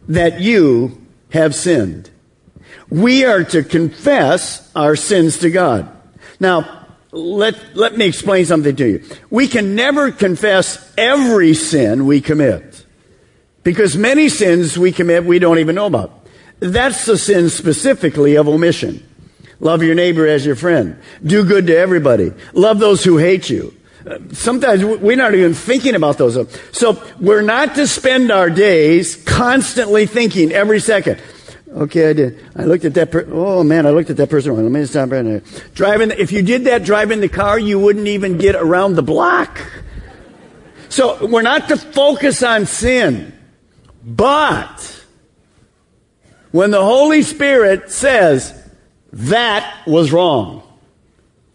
that 0.08 0.40
you 0.40 1.06
have 1.32 1.54
sinned. 1.54 2.10
We 2.90 3.26
are 3.26 3.44
to 3.44 3.64
confess 3.64 4.70
our 4.76 4.96
sins 4.96 5.40
to 5.40 5.52
God. 5.52 5.90
Now, 6.40 6.88
let, 7.12 7.76
let 7.76 7.98
me 7.98 8.06
explain 8.06 8.46
something 8.46 8.76
to 8.76 8.88
you. 8.88 9.04
We 9.30 9.48
can 9.48 9.76
never 9.76 10.12
confess 10.12 10.94
every 10.98 11.54
sin 11.54 12.06
we 12.06 12.22
commit. 12.22 12.86
Because 13.64 13.98
many 13.98 14.30
sins 14.30 14.78
we 14.78 14.92
commit 14.92 15.26
we 15.26 15.40
don't 15.40 15.60
even 15.60 15.76
know 15.76 15.86
about. 15.86 16.26
That's 16.60 17.06
the 17.06 17.18
sin 17.18 17.50
specifically 17.50 18.36
of 18.36 18.48
omission. 18.48 19.06
Love 19.60 19.84
your 19.84 19.96
neighbor 19.96 20.26
as 20.26 20.46
your 20.46 20.56
friend. 20.56 20.98
Do 21.24 21.44
good 21.44 21.68
to 21.68 21.78
everybody. 21.78 22.32
Love 22.54 22.80
those 22.80 23.04
who 23.04 23.18
hate 23.18 23.50
you. 23.50 23.76
Sometimes 24.32 24.84
we're 24.84 25.18
not 25.18 25.36
even 25.36 25.54
thinking 25.54 25.96
about 25.96 26.18
those. 26.18 26.38
So 26.72 27.04
we're 27.20 27.42
not 27.42 27.76
to 27.76 27.86
spend 27.86 28.32
our 28.32 28.50
days 28.50 29.18
constantly 29.18 30.06
thinking 30.06 30.52
every 30.52 30.80
second. 30.80 31.22
Okay, 31.72 32.10
I 32.10 32.14
did. 32.14 32.46
I 32.56 32.64
looked 32.64 32.86
at 32.86 32.94
that. 32.96 33.12
Per- 33.12 33.28
oh 33.32 33.64
man, 33.64 33.86
I 33.86 33.92
looked 33.92 34.10
at 34.10 34.18
that 34.18 34.30
person. 34.30 34.56
Let 34.56 34.72
me 34.72 34.86
stop 34.86 35.12
right 35.12 35.22
there. 35.22 35.44
Driving. 35.76 36.12
If 36.12 36.32
you 36.32 36.42
did 36.42 36.64
that 36.64 36.84
driving 36.84 37.20
the 37.20 37.30
car, 37.30 37.60
you 37.60 37.80
wouldn't 37.80 38.08
even 38.08 38.38
get 38.38 38.56
around 38.56 38.96
the 38.96 39.04
block. 39.04 39.62
So 40.88 41.28
we're 41.28 41.44
not 41.44 41.68
to 41.68 41.78
focus 41.78 42.42
on 42.42 42.66
sin. 42.66 43.39
But 44.04 45.04
when 46.52 46.72
the 46.72 46.84
Holy 46.84 47.22
Spirit 47.22 47.92
says 47.92 48.54
that 49.12 49.86
was 49.86 50.12
wrong, 50.12 50.64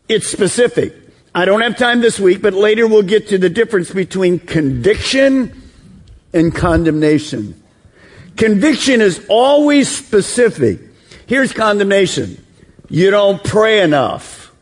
it's 0.08 0.26
specific. 0.26 0.94
I 1.34 1.44
don't 1.46 1.62
have 1.62 1.76
time 1.76 2.00
this 2.00 2.20
week, 2.20 2.42
but 2.42 2.54
later 2.54 2.86
we'll 2.86 3.02
get 3.02 3.28
to 3.28 3.38
the 3.38 3.50
difference 3.50 3.90
between 3.90 4.38
conviction 4.38 5.62
and 6.32 6.54
condemnation. 6.54 7.60
Conviction 8.36 9.00
is 9.00 9.24
always 9.28 9.88
specific. 9.88 10.80
Here's 11.26 11.52
condemnation. 11.52 12.44
You 12.88 13.10
don't 13.10 13.42
pray 13.42 13.80
enough. 13.80 14.52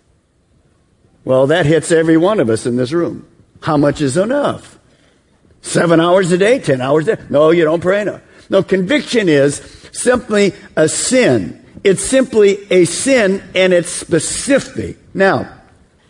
Well, 1.24 1.48
that 1.48 1.66
hits 1.66 1.92
every 1.92 2.16
one 2.16 2.40
of 2.40 2.48
us 2.48 2.66
in 2.66 2.76
this 2.76 2.92
room. 2.92 3.26
How 3.62 3.76
much 3.76 4.00
is 4.00 4.16
enough? 4.16 4.78
Seven 5.62 6.00
hours 6.00 6.30
a 6.32 6.38
day, 6.38 6.58
ten 6.58 6.80
hours 6.80 7.08
a 7.08 7.16
day? 7.16 7.22
No, 7.30 7.50
you 7.50 7.64
don't 7.64 7.80
pray 7.80 8.02
enough. 8.02 8.20
No, 8.50 8.62
conviction 8.62 9.28
is 9.28 9.56
simply 9.92 10.52
a 10.76 10.88
sin. 10.88 11.64
It's 11.84 12.02
simply 12.02 12.58
a 12.70 12.84
sin 12.84 13.42
and 13.54 13.72
it's 13.72 13.88
specific. 13.88 14.98
Now, 15.14 15.60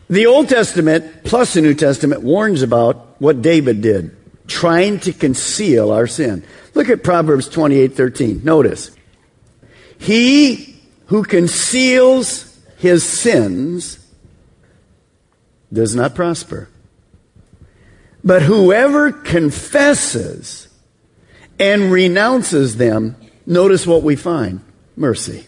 the 0.09 0.27
Old 0.27 0.49
Testament 0.49 1.25
plus 1.25 1.55
the 1.55 1.61
New 1.61 1.75
Testament 1.75 2.23
warns 2.23 2.63
about 2.63 3.21
what 3.21 3.43
David 3.43 3.81
did, 3.83 4.17
trying 4.49 4.99
to 5.01 5.13
conceal 5.13 5.93
our 5.93 6.07
sin. 6.07 6.45
Look 6.75 6.89
at 6.89 7.05
Proverbs 7.05 7.49
28 7.49 7.95
13. 7.95 8.41
Notice. 8.43 8.91
He 9.99 10.81
who 11.07 11.23
conceals 11.23 12.61
his 12.79 13.05
sins 13.05 13.99
does 15.73 15.95
not 15.95 16.15
prosper. 16.15 16.69
But 18.25 18.43
whoever 18.43 19.13
confesses 19.13 20.69
and 21.59 21.91
renounces 21.91 22.77
them, 22.77 23.17
notice 23.47 23.87
what 23.87 24.03
we 24.03 24.17
find 24.17 24.61
mercy. 24.97 25.47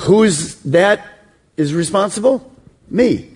Who's 0.00 0.56
that 0.62 1.06
is 1.56 1.74
responsible? 1.74 2.52
Me. 2.88 3.30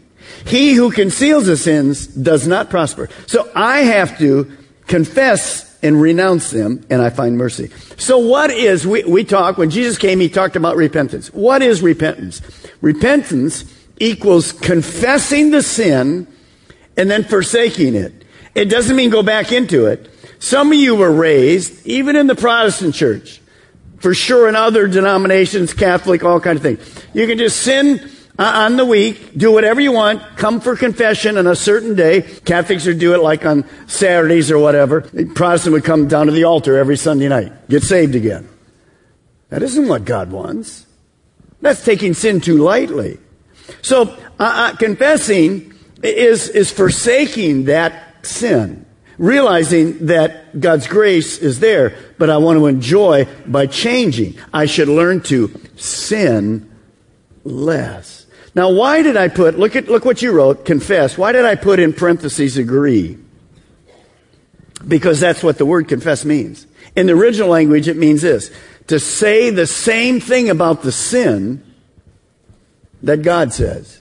He 0.47 0.75
who 0.75 0.91
conceals 0.91 1.47
his 1.47 1.63
sins 1.63 2.07
does 2.07 2.47
not 2.47 2.71
prosper. 2.71 3.09
So 3.27 3.51
I 3.55 3.81
have 3.81 4.19
to 4.19 4.51
confess 4.87 5.79
and 5.83 6.01
renounce 6.01 6.51
them, 6.51 6.85
and 6.91 7.01
I 7.01 7.09
find 7.09 7.39
mercy. 7.39 7.71
So 7.97 8.19
what 8.19 8.51
is, 8.51 8.87
we, 8.87 9.03
we 9.05 9.25
talk, 9.25 9.57
when 9.57 9.71
Jesus 9.71 9.97
came, 9.97 10.21
he 10.21 10.29
talked 10.29 10.57
about 10.57 10.77
repentance. 10.77 11.33
What 11.33 11.63
is 11.63 11.81
repentance? 11.81 12.43
Repentance 12.83 13.65
equals 13.99 14.53
confessing 14.53 15.51
the 15.51 15.63
sin 15.63 16.27
and 16.97 17.11
then 17.11 17.25
forsaking 17.25 17.95
it. 17.95 18.25
It 18.55 18.67
doesn't 18.67 18.97
mean 18.97 19.11
go 19.11 19.23
back 19.23 19.53
into 19.53 19.87
it. 19.87 20.11
Some 20.39 20.73
of 20.73 20.79
you 20.79 20.95
were 20.95 21.13
raised, 21.13 21.87
even 21.87 22.17
in 22.17 22.27
the 22.27 22.35
Protestant 22.35 22.95
church, 22.95 23.41
for 23.99 24.15
sure 24.15 24.49
in 24.49 24.57
other 24.57 24.89
denominations, 24.89 25.75
Catholic, 25.75 26.25
all 26.25 26.41
kind 26.41 26.57
of 26.57 26.63
things. 26.63 27.05
You 27.13 27.27
can 27.27 27.39
just 27.39 27.63
sin 27.63 28.11
on 28.39 28.77
the 28.77 28.87
week, 28.87 29.37
do 29.37 29.53
whatever 29.53 29.81
you 29.81 29.93
want, 29.93 30.23
come 30.37 30.61
for 30.61 30.75
confession 30.75 31.37
on 31.37 31.47
a 31.47 31.55
certain 31.55 31.95
day. 31.95 32.23
Catholics 32.23 32.87
would 32.87 32.99
do 32.99 33.15
it 33.15 33.19
like 33.19 33.45
on 33.45 33.67
Saturdays 33.87 34.51
or 34.51 34.59
whatever. 34.59 35.03
Protestant 35.35 35.75
would 35.75 35.85
come 35.85 36.09
down 36.09 36.27
to 36.27 36.33
the 36.33 36.45
altar 36.45 36.79
every 36.79 36.97
Sunday 36.97 37.29
night, 37.29 37.53
get 37.69 37.83
saved 37.83 38.15
again. 38.15 38.49
That 39.51 39.63
isn't 39.63 39.89
what 39.89 40.07
God 40.07 40.31
wants. 40.31 40.87
That's 41.61 41.85
taking 41.85 42.15
sin 42.15 42.41
too 42.41 42.57
lightly. 42.57 43.19
So, 43.83 44.03
uh, 44.03 44.73
uh, 44.73 44.77
confessing 44.77 45.70
is, 46.03 46.49
is 46.49 46.71
forsaking 46.71 47.65
that 47.65 48.27
sin. 48.27 48.87
Realizing 49.19 50.07
that 50.07 50.59
God's 50.59 50.87
grace 50.87 51.37
is 51.39 51.61
there, 51.61 51.95
but 52.17 52.31
I 52.31 52.39
want 52.39 52.59
to 52.59 52.67
enjoy 52.67 53.27
by 53.47 53.67
changing. 53.67 54.39
I 54.53 54.65
should 54.65 54.89
learn 54.89 55.21
to 55.25 55.55
sin 55.77 56.71
less. 57.45 58.25
Now, 58.55 58.71
why 58.71 59.03
did 59.03 59.17
I 59.17 59.29
put, 59.29 59.59
look 59.59 59.77
at, 59.77 59.89
look 59.89 60.05
what 60.05 60.23
you 60.23 60.33
wrote, 60.33 60.65
confess. 60.65 61.19
Why 61.19 61.33
did 61.33 61.45
I 61.45 61.55
put 61.55 61.79
in 61.79 61.93
parentheses 61.93 62.57
agree? 62.57 63.19
Because 64.87 65.21
that's 65.21 65.43
what 65.43 65.59
the 65.59 65.67
word 65.67 65.87
confess 65.87 66.25
means. 66.25 66.67
In 66.97 67.07
the 67.07 67.13
original 67.13 67.49
language, 67.49 67.89
it 67.89 67.97
means 67.97 68.23
this. 68.23 68.51
To 68.87 68.99
say 68.99 69.51
the 69.51 69.67
same 69.67 70.21
thing 70.21 70.49
about 70.49 70.83
the 70.83 70.93
sin 70.93 71.63
that 73.03 73.23
God 73.23 73.53
says. 73.53 74.00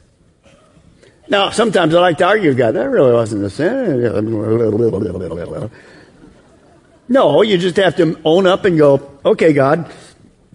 Now, 1.30 1.52
sometimes 1.52 1.94
I 1.94 2.02
like 2.02 2.18
to 2.18 2.26
argue 2.26 2.50
with 2.50 2.58
God. 2.58 2.72
That 2.72 2.90
really 2.90 3.14
wasn't 3.14 3.44
a 3.44 3.50
sin. 3.50 4.02
No, 7.08 7.42
you 7.44 7.58
just 7.58 7.78
have 7.78 7.96
to 7.98 8.20
own 8.26 8.48
up 8.48 8.66
and 8.66 8.78
go, 8.78 9.20
okay, 9.24 9.54
God, 9.54 9.92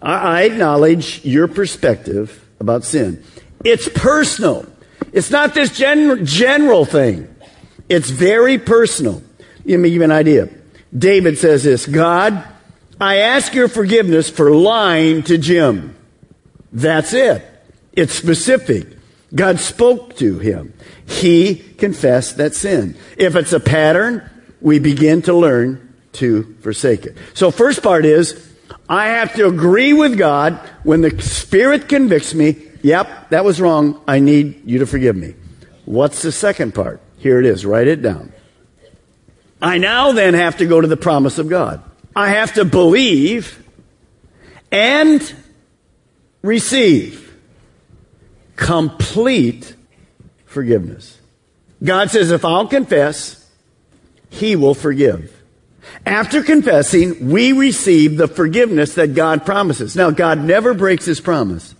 I 0.02 0.42
acknowledge 0.42 1.24
your 1.24 1.48
perspective 1.48 2.44
about 2.60 2.84
sin. 2.84 3.22
It's 3.64 3.88
personal. 3.88 4.66
It's 5.12 5.30
not 5.30 5.54
this 5.54 5.76
gen- 5.76 6.26
general 6.26 6.84
thing. 6.84 7.32
It's 7.88 8.10
very 8.10 8.58
personal. 8.58 9.22
Let 9.64 9.78
me 9.78 9.90
give 9.90 9.98
you 9.98 10.02
an 10.02 10.12
idea. 10.12 10.48
David 10.96 11.38
says 11.38 11.64
this 11.64 11.86
God, 11.86 12.44
I 13.00 13.18
ask 13.18 13.54
your 13.54 13.68
forgiveness 13.68 14.28
for 14.28 14.50
lying 14.50 15.22
to 15.24 15.38
Jim. 15.38 15.96
That's 16.72 17.12
it. 17.12 17.44
It's 17.92 18.12
specific. 18.12 18.93
God 19.34 19.58
spoke 19.58 20.16
to 20.16 20.38
him. 20.38 20.74
He 21.06 21.56
confessed 21.56 22.36
that 22.36 22.54
sin. 22.54 22.96
If 23.16 23.36
it's 23.36 23.52
a 23.52 23.60
pattern, 23.60 24.28
we 24.60 24.78
begin 24.78 25.22
to 25.22 25.34
learn 25.34 25.94
to 26.14 26.54
forsake 26.60 27.04
it. 27.04 27.16
So 27.34 27.50
first 27.50 27.82
part 27.82 28.04
is, 28.04 28.52
I 28.88 29.08
have 29.08 29.34
to 29.34 29.46
agree 29.46 29.92
with 29.92 30.16
God 30.16 30.54
when 30.84 31.00
the 31.00 31.20
Spirit 31.22 31.88
convicts 31.88 32.34
me. 32.34 32.56
Yep, 32.82 33.30
that 33.30 33.44
was 33.44 33.60
wrong. 33.60 34.00
I 34.06 34.20
need 34.20 34.62
you 34.66 34.78
to 34.80 34.86
forgive 34.86 35.16
me. 35.16 35.34
What's 35.84 36.22
the 36.22 36.32
second 36.32 36.74
part? 36.74 37.00
Here 37.18 37.38
it 37.40 37.46
is. 37.46 37.66
Write 37.66 37.88
it 37.88 38.02
down. 38.02 38.32
I 39.60 39.78
now 39.78 40.12
then 40.12 40.34
have 40.34 40.58
to 40.58 40.66
go 40.66 40.80
to 40.80 40.86
the 40.86 40.96
promise 40.96 41.38
of 41.38 41.48
God. 41.48 41.82
I 42.14 42.28
have 42.28 42.54
to 42.54 42.64
believe 42.64 43.62
and 44.70 45.34
receive 46.42 47.23
complete 48.56 49.74
forgiveness. 50.46 51.18
God 51.82 52.10
says, 52.10 52.30
if 52.30 52.44
I'll 52.44 52.68
confess, 52.68 53.50
He 54.30 54.56
will 54.56 54.74
forgive. 54.74 55.30
After 56.06 56.42
confessing, 56.42 57.30
we 57.30 57.52
receive 57.52 58.16
the 58.16 58.28
forgiveness 58.28 58.94
that 58.94 59.14
God 59.14 59.44
promises. 59.44 59.96
Now, 59.96 60.10
God 60.10 60.38
never 60.38 60.74
breaks 60.74 61.04
His 61.04 61.20
promise. 61.20 61.74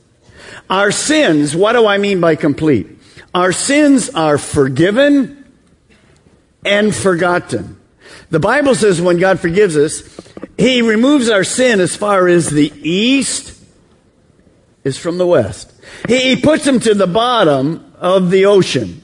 Our 0.68 0.90
sins, 0.90 1.54
what 1.54 1.72
do 1.72 1.86
I 1.86 1.98
mean 1.98 2.20
by 2.20 2.36
complete? 2.36 2.88
Our 3.34 3.52
sins 3.52 4.10
are 4.10 4.38
forgiven 4.38 5.44
and 6.64 6.94
forgotten. 6.94 7.78
The 8.30 8.40
Bible 8.40 8.74
says 8.74 9.00
when 9.00 9.18
God 9.18 9.40
forgives 9.40 9.76
us, 9.76 10.02
He 10.56 10.82
removes 10.82 11.28
our 11.28 11.44
sin 11.44 11.80
as 11.80 11.96
far 11.96 12.28
as 12.28 12.50
the 12.50 12.72
east 12.82 13.60
is 14.84 14.96
from 14.96 15.18
the 15.18 15.26
west. 15.26 15.73
He, 16.08 16.34
he 16.34 16.36
puts 16.36 16.64
them 16.64 16.80
to 16.80 16.94
the 16.94 17.06
bottom 17.06 17.94
of 17.96 18.30
the 18.30 18.46
ocean. 18.46 19.02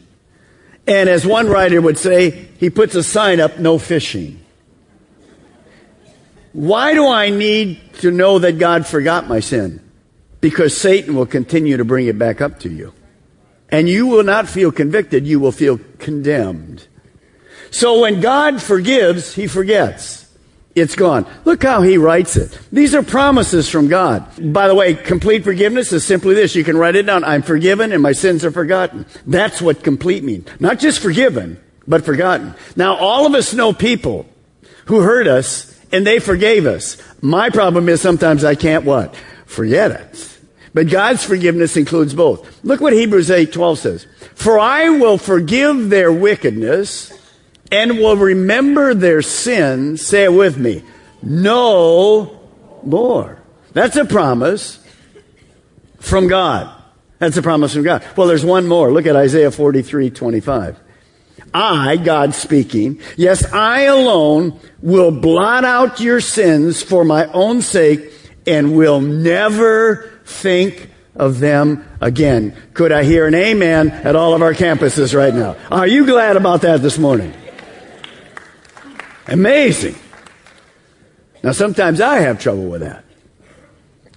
And 0.86 1.08
as 1.08 1.26
one 1.26 1.48
writer 1.48 1.80
would 1.80 1.98
say, 1.98 2.30
he 2.58 2.70
puts 2.70 2.94
a 2.94 3.02
sign 3.02 3.40
up, 3.40 3.58
no 3.58 3.78
fishing. 3.78 4.40
Why 6.52 6.94
do 6.94 7.06
I 7.06 7.30
need 7.30 7.80
to 8.00 8.10
know 8.10 8.38
that 8.40 8.58
God 8.58 8.86
forgot 8.86 9.28
my 9.28 9.40
sin? 9.40 9.80
Because 10.40 10.76
Satan 10.76 11.14
will 11.14 11.26
continue 11.26 11.76
to 11.76 11.84
bring 11.84 12.06
it 12.06 12.18
back 12.18 12.40
up 12.40 12.60
to 12.60 12.68
you. 12.68 12.92
And 13.68 13.88
you 13.88 14.08
will 14.08 14.24
not 14.24 14.48
feel 14.48 14.72
convicted, 14.72 15.26
you 15.26 15.38
will 15.38 15.52
feel 15.52 15.78
condemned. 15.98 16.88
So 17.70 18.00
when 18.00 18.20
God 18.20 18.60
forgives, 18.60 19.34
he 19.34 19.46
forgets. 19.46 20.26
It's 20.74 20.94
gone. 20.94 21.26
Look 21.44 21.62
how 21.64 21.82
he 21.82 21.98
writes 21.98 22.36
it. 22.36 22.56
These 22.70 22.94
are 22.94 23.02
promises 23.02 23.68
from 23.68 23.88
God. 23.88 24.52
By 24.52 24.68
the 24.68 24.74
way, 24.74 24.94
complete 24.94 25.42
forgiveness 25.42 25.92
is 25.92 26.04
simply 26.04 26.34
this. 26.34 26.54
You 26.54 26.62
can 26.62 26.76
write 26.76 26.94
it 26.94 27.06
down. 27.06 27.24
I'm 27.24 27.42
forgiven 27.42 27.92
and 27.92 28.02
my 28.02 28.12
sins 28.12 28.44
are 28.44 28.52
forgotten. 28.52 29.04
That's 29.26 29.60
what 29.60 29.82
complete 29.82 30.22
means. 30.22 30.46
Not 30.60 30.78
just 30.78 31.00
forgiven, 31.00 31.58
but 31.88 32.04
forgotten. 32.04 32.54
Now, 32.76 32.94
all 32.96 33.26
of 33.26 33.34
us 33.34 33.52
know 33.52 33.72
people 33.72 34.26
who 34.86 35.00
hurt 35.00 35.26
us 35.26 35.76
and 35.90 36.06
they 36.06 36.20
forgave 36.20 36.66
us. 36.66 36.96
My 37.20 37.50
problem 37.50 37.88
is 37.88 38.00
sometimes 38.00 38.44
I 38.44 38.54
can't 38.54 38.84
what? 38.84 39.16
Forget 39.46 39.90
it. 39.90 40.38
But 40.72 40.88
God's 40.88 41.24
forgiveness 41.24 41.76
includes 41.76 42.14
both. 42.14 42.64
Look 42.64 42.80
what 42.80 42.92
Hebrews 42.92 43.28
8:12 43.28 43.78
says. 43.78 44.06
For 44.34 44.58
I 44.58 44.88
will 44.88 45.18
forgive 45.18 45.90
their 45.90 46.12
wickedness 46.12 47.12
and 47.70 47.98
will 47.98 48.16
remember 48.16 48.94
their 48.94 49.22
sins, 49.22 50.02
say 50.02 50.24
it 50.24 50.32
with 50.32 50.58
me, 50.58 50.82
no 51.22 52.40
more. 52.82 53.40
That's 53.72 53.96
a 53.96 54.04
promise 54.04 54.84
from 55.98 56.28
God. 56.28 56.76
That's 57.18 57.36
a 57.36 57.42
promise 57.42 57.74
from 57.74 57.82
God. 57.82 58.04
Well, 58.16 58.26
there's 58.26 58.44
one 58.44 58.66
more. 58.66 58.90
Look 58.90 59.06
at 59.06 59.14
Isaiah 59.14 59.50
43, 59.50 60.10
25. 60.10 60.80
I, 61.52 61.96
God 61.96 62.34
speaking, 62.34 63.00
yes, 63.16 63.52
I 63.52 63.82
alone 63.82 64.58
will 64.80 65.10
blot 65.10 65.64
out 65.64 66.00
your 66.00 66.20
sins 66.20 66.82
for 66.82 67.04
my 67.04 67.26
own 67.26 67.60
sake 67.60 68.12
and 68.46 68.76
will 68.76 69.00
never 69.00 70.10
think 70.24 70.90
of 71.14 71.40
them 71.40 71.86
again. 72.00 72.56
Could 72.72 72.92
I 72.92 73.04
hear 73.04 73.26
an 73.26 73.34
amen 73.34 73.90
at 73.90 74.16
all 74.16 74.34
of 74.34 74.42
our 74.42 74.54
campuses 74.54 75.14
right 75.14 75.34
now? 75.34 75.56
Are 75.70 75.86
you 75.86 76.06
glad 76.06 76.36
about 76.36 76.62
that 76.62 76.82
this 76.82 76.98
morning? 76.98 77.34
Amazing. 79.30 79.94
Now, 81.42 81.52
sometimes 81.52 82.00
I 82.00 82.18
have 82.18 82.40
trouble 82.40 82.66
with 82.66 82.82
that. 82.82 83.04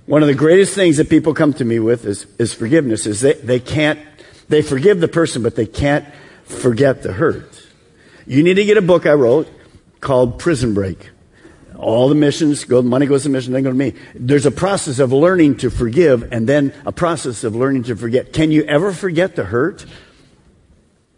One 0.05 0.21
of 0.21 0.27
the 0.27 0.35
greatest 0.35 0.75
things 0.75 0.97
that 0.97 1.09
people 1.09 1.33
come 1.33 1.53
to 1.53 1.63
me 1.63 1.79
with 1.79 2.05
is, 2.05 2.25
is 2.37 2.53
forgiveness, 2.53 3.05
is 3.05 3.21
they, 3.21 3.33
they 3.33 3.59
can't, 3.59 3.99
They 4.49 4.61
forgive 4.61 4.99
the 4.99 5.07
person, 5.07 5.41
but 5.43 5.55
they 5.55 5.65
can't 5.65 6.05
forget 6.43 7.03
the 7.03 7.13
hurt. 7.13 7.65
You 8.25 8.43
need 8.43 8.55
to 8.55 8.65
get 8.65 8.77
a 8.77 8.81
book 8.81 9.05
I 9.05 9.13
wrote 9.13 9.47
called 10.01 10.39
Prison 10.39 10.73
Break. 10.73 11.09
All 11.77 12.09
the 12.09 12.15
missions 12.15 12.63
go, 12.65 12.81
the 12.81 12.87
money 12.87 13.05
goes 13.05 13.23
to 13.23 13.29
mission, 13.29 13.53
then 13.53 13.63
go 13.63 13.69
to 13.69 13.75
me. 13.75 13.93
There's 14.15 14.45
a 14.45 14.51
process 14.51 14.99
of 14.99 15.11
learning 15.11 15.57
to 15.57 15.69
forgive 15.69 16.31
and 16.31 16.47
then 16.47 16.73
a 16.85 16.91
process 16.91 17.43
of 17.43 17.55
learning 17.55 17.83
to 17.83 17.95
forget. 17.95 18.31
Can 18.31 18.51
you 18.51 18.63
ever 18.63 18.93
forget 18.93 19.35
the 19.35 19.45
hurt? 19.45 19.85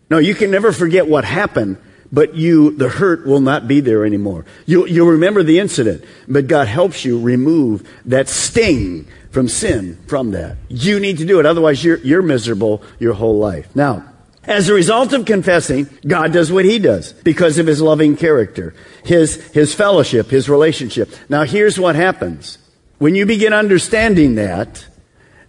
No, 0.09 0.17
you 0.17 0.35
can 0.35 0.51
never 0.51 0.71
forget 0.71 1.07
what 1.07 1.25
happened, 1.25 1.77
but 2.15 2.33
you, 2.33 2.71
the 2.71 2.87
hurt 2.87 3.27
will 3.27 3.41
not 3.41 3.67
be 3.67 3.81
there 3.81 4.05
anymore. 4.05 4.45
You, 4.65 4.87
you'll 4.87 5.09
remember 5.09 5.43
the 5.43 5.59
incident, 5.59 6.05
but 6.29 6.47
God 6.47 6.69
helps 6.69 7.03
you 7.03 7.19
remove 7.19 7.85
that 8.05 8.29
sting 8.29 9.05
from 9.31 9.49
sin 9.49 9.97
from 10.07 10.31
that. 10.31 10.55
You 10.69 11.01
need 11.01 11.17
to 11.17 11.25
do 11.25 11.41
it. 11.41 11.45
Otherwise, 11.45 11.83
you're, 11.83 11.97
you're 11.97 12.21
miserable 12.21 12.81
your 12.99 13.15
whole 13.15 13.37
life. 13.37 13.75
Now, 13.75 14.05
as 14.45 14.69
a 14.69 14.73
result 14.73 15.11
of 15.11 15.25
confessing, 15.25 15.89
God 16.07 16.31
does 16.31 16.53
what 16.53 16.63
He 16.63 16.79
does 16.79 17.11
because 17.11 17.57
of 17.57 17.67
His 17.67 17.81
loving 17.81 18.15
character, 18.15 18.73
His, 19.03 19.35
His 19.51 19.75
fellowship, 19.75 20.29
His 20.29 20.47
relationship. 20.47 21.09
Now 21.27 21.43
here's 21.43 21.77
what 21.77 21.97
happens. 21.97 22.59
When 22.97 23.15
you 23.15 23.25
begin 23.25 23.51
understanding 23.51 24.35
that, 24.35 24.87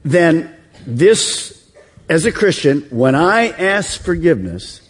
then 0.04 0.52
this, 0.84 1.70
as 2.08 2.26
a 2.26 2.32
Christian, 2.32 2.80
when 2.90 3.14
I 3.14 3.50
ask 3.50 4.02
forgiveness, 4.02 4.80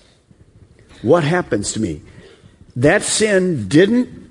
what 1.02 1.24
happens 1.24 1.72
to 1.72 1.80
me? 1.80 2.02
That 2.76 3.02
sin 3.02 3.68
didn't 3.68 4.30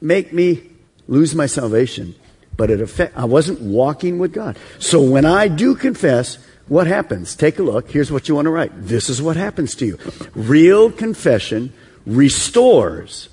make 0.00 0.32
me 0.32 0.62
lose 1.06 1.34
my 1.34 1.46
salvation, 1.46 2.14
but 2.56 2.70
it 2.70 2.80
affect, 2.80 3.16
I 3.16 3.24
wasn't 3.24 3.60
walking 3.60 4.18
with 4.18 4.32
God. 4.32 4.58
So 4.78 5.00
when 5.00 5.24
I 5.24 5.48
do 5.48 5.74
confess, 5.74 6.38
what 6.66 6.86
happens? 6.86 7.34
Take 7.34 7.58
a 7.58 7.62
look. 7.62 7.90
Here's 7.90 8.12
what 8.12 8.28
you 8.28 8.34
want 8.34 8.46
to 8.46 8.50
write. 8.50 8.72
This 8.74 9.08
is 9.08 9.22
what 9.22 9.36
happens 9.36 9.74
to 9.76 9.86
you. 9.86 9.98
Real 10.34 10.90
confession 10.90 11.72
restores 12.04 13.28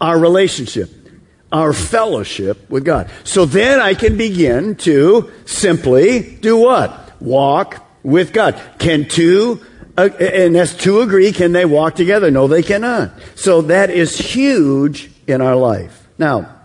our 0.00 0.18
relationship, 0.18 0.90
our 1.52 1.72
fellowship 1.72 2.68
with 2.70 2.84
God. 2.84 3.10
So 3.24 3.44
then 3.44 3.80
I 3.80 3.94
can 3.94 4.16
begin 4.16 4.76
to 4.76 5.30
simply 5.44 6.36
do 6.36 6.56
what? 6.56 7.20
Walk 7.20 7.84
with 8.02 8.32
God. 8.32 8.60
Can 8.78 9.08
two, 9.08 9.60
and 10.06 10.56
as 10.56 10.76
two 10.76 11.00
agree, 11.00 11.32
can 11.32 11.52
they 11.52 11.64
walk 11.64 11.94
together? 11.96 12.30
No, 12.30 12.46
they 12.46 12.62
cannot. 12.62 13.12
So 13.34 13.62
that 13.62 13.90
is 13.90 14.16
huge 14.16 15.10
in 15.26 15.40
our 15.40 15.56
life. 15.56 16.06
Now, 16.18 16.58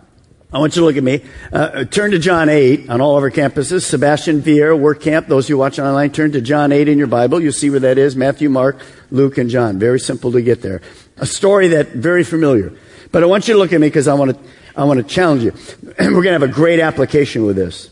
I 0.53 0.59
want 0.59 0.75
you 0.75 0.81
to 0.81 0.85
look 0.85 0.97
at 0.97 1.03
me. 1.03 1.23
Uh, 1.51 1.83
turn 1.85 2.11
to 2.11 2.19
John 2.19 2.47
8 2.47 2.87
on 2.87 3.01
all 3.01 3.17
of 3.17 3.23
our 3.23 3.31
campuses. 3.31 3.85
Sebastian 3.85 4.39
Viera 4.41 4.77
Work 4.77 5.01
Camp. 5.01 5.27
Those 5.27 5.47
who 5.47 5.57
watch 5.57 5.79
online, 5.79 6.11
turn 6.11 6.31
to 6.33 6.41
John 6.41 6.71
8 6.71 6.87
in 6.87 6.99
your 6.99 7.07
Bible. 7.07 7.41
You'll 7.41 7.53
see 7.53 7.71
where 7.71 7.79
that 7.79 7.97
is. 7.97 8.15
Matthew, 8.15 8.49
Mark, 8.49 8.79
Luke, 9.09 9.39
and 9.39 9.49
John. 9.49 9.79
Very 9.79 9.99
simple 9.99 10.31
to 10.31 10.43
get 10.43 10.61
there. 10.61 10.81
A 11.17 11.25
story 11.25 11.69
that 11.69 11.93
very 11.93 12.23
familiar. 12.23 12.71
But 13.11 13.23
I 13.23 13.25
want 13.25 13.47
you 13.47 13.55
to 13.55 13.59
look 13.59 13.73
at 13.73 13.81
me 13.81 13.87
because 13.87 14.07
I 14.07 14.13
want 14.13 14.31
to, 14.31 14.49
I 14.75 14.83
want 14.83 14.99
to 14.99 15.03
challenge 15.03 15.41
you. 15.41 15.53
We're 15.99 16.21
going 16.21 16.25
to 16.25 16.31
have 16.33 16.43
a 16.43 16.47
great 16.47 16.79
application 16.79 17.47
with 17.47 17.55
this. 17.55 17.89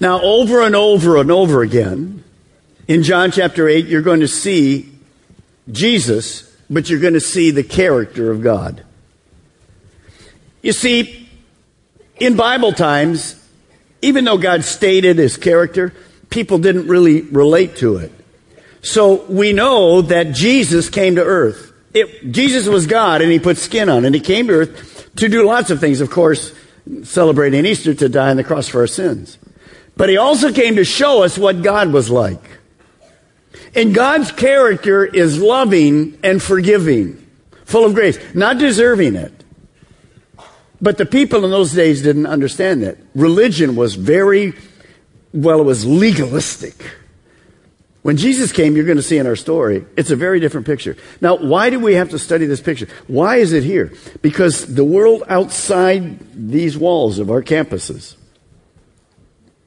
Now, 0.00 0.20
over 0.20 0.60
and 0.60 0.76
over 0.76 1.16
and 1.16 1.30
over 1.30 1.62
again, 1.62 2.24
in 2.88 3.02
John 3.02 3.30
chapter 3.30 3.68
8, 3.68 3.86
you're 3.86 4.02
going 4.02 4.20
to 4.20 4.28
see 4.28 4.90
Jesus, 5.70 6.54
but 6.68 6.90
you're 6.90 7.00
going 7.00 7.14
to 7.14 7.20
see 7.20 7.50
the 7.50 7.62
character 7.62 8.30
of 8.30 8.42
God. 8.42 8.84
You 10.62 10.72
see, 10.72 11.28
in 12.18 12.36
Bible 12.36 12.72
times, 12.72 13.38
even 14.00 14.24
though 14.24 14.38
God 14.38 14.64
stated 14.64 15.18
his 15.18 15.36
character, 15.36 15.94
people 16.30 16.58
didn't 16.58 16.88
really 16.88 17.22
relate 17.22 17.76
to 17.76 17.96
it. 17.96 18.12
So 18.80 19.24
we 19.26 19.52
know 19.52 20.02
that 20.02 20.34
Jesus 20.34 20.90
came 20.90 21.16
to 21.16 21.24
earth. 21.24 21.72
It, 21.94 22.32
Jesus 22.32 22.66
was 22.66 22.86
God 22.86 23.22
and 23.22 23.30
he 23.30 23.38
put 23.38 23.58
skin 23.58 23.88
on 23.88 24.04
and 24.04 24.14
he 24.14 24.20
came 24.20 24.48
to 24.48 24.54
earth 24.54 25.14
to 25.16 25.28
do 25.28 25.44
lots 25.44 25.70
of 25.70 25.78
things, 25.78 26.00
of 26.00 26.10
course, 26.10 26.52
celebrating 27.04 27.64
Easter 27.64 27.94
to 27.94 28.08
die 28.08 28.30
on 28.30 28.36
the 28.36 28.44
cross 28.44 28.66
for 28.66 28.80
our 28.80 28.86
sins. 28.86 29.38
But 29.96 30.08
he 30.08 30.16
also 30.16 30.52
came 30.52 30.76
to 30.76 30.84
show 30.84 31.22
us 31.22 31.38
what 31.38 31.62
God 31.62 31.92
was 31.92 32.10
like. 32.10 32.40
And 33.74 33.94
God's 33.94 34.30
character 34.32 35.04
is 35.04 35.40
loving 35.40 36.18
and 36.22 36.42
forgiving, 36.42 37.26
full 37.64 37.84
of 37.84 37.94
grace, 37.94 38.18
not 38.34 38.58
deserving 38.58 39.16
it. 39.16 39.32
But 40.80 40.98
the 40.98 41.06
people 41.06 41.44
in 41.44 41.50
those 41.50 41.72
days 41.72 42.02
didn't 42.02 42.26
understand 42.26 42.82
that. 42.82 42.98
Religion 43.14 43.76
was 43.76 43.94
very, 43.94 44.52
well, 45.32 45.60
it 45.60 45.64
was 45.64 45.86
legalistic. 45.86 46.74
When 48.02 48.16
Jesus 48.16 48.50
came, 48.50 48.74
you're 48.74 48.84
going 48.84 48.96
to 48.96 49.02
see 49.02 49.16
in 49.16 49.28
our 49.28 49.36
story, 49.36 49.86
it's 49.96 50.10
a 50.10 50.16
very 50.16 50.40
different 50.40 50.66
picture. 50.66 50.96
Now, 51.20 51.36
why 51.36 51.70
do 51.70 51.78
we 51.78 51.94
have 51.94 52.10
to 52.10 52.18
study 52.18 52.46
this 52.46 52.60
picture? 52.60 52.88
Why 53.06 53.36
is 53.36 53.52
it 53.52 53.62
here? 53.62 53.92
Because 54.22 54.74
the 54.74 54.84
world 54.84 55.22
outside 55.28 56.18
these 56.34 56.76
walls 56.76 57.20
of 57.20 57.30
our 57.30 57.42
campuses, 57.42 58.16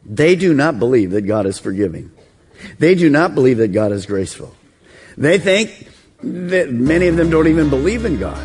they 0.04 0.36
do 0.36 0.54
not 0.54 0.80
believe 0.80 1.12
that 1.12 1.22
God 1.22 1.46
is 1.46 1.58
forgiving. 1.60 2.12
They 2.80 2.96
do 2.96 3.10
not 3.10 3.36
believe 3.36 3.58
that 3.58 3.70
God 3.70 3.92
is 3.92 4.06
graceful. 4.06 4.54
They 5.18 5.38
think 5.38 5.90
that 6.22 6.72
many 6.72 7.08
of 7.08 7.16
them 7.16 7.30
don't 7.30 7.48
even 7.48 7.70
believe 7.70 8.06
in 8.06 8.20
God. 8.20 8.40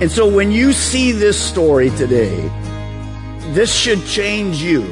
And 0.00 0.10
so 0.10 0.28
when 0.28 0.50
you 0.50 0.72
see 0.72 1.12
this 1.12 1.40
story 1.40 1.90
today, 1.90 2.50
this 3.52 3.74
should 3.74 4.04
change 4.04 4.62
you 4.62 4.82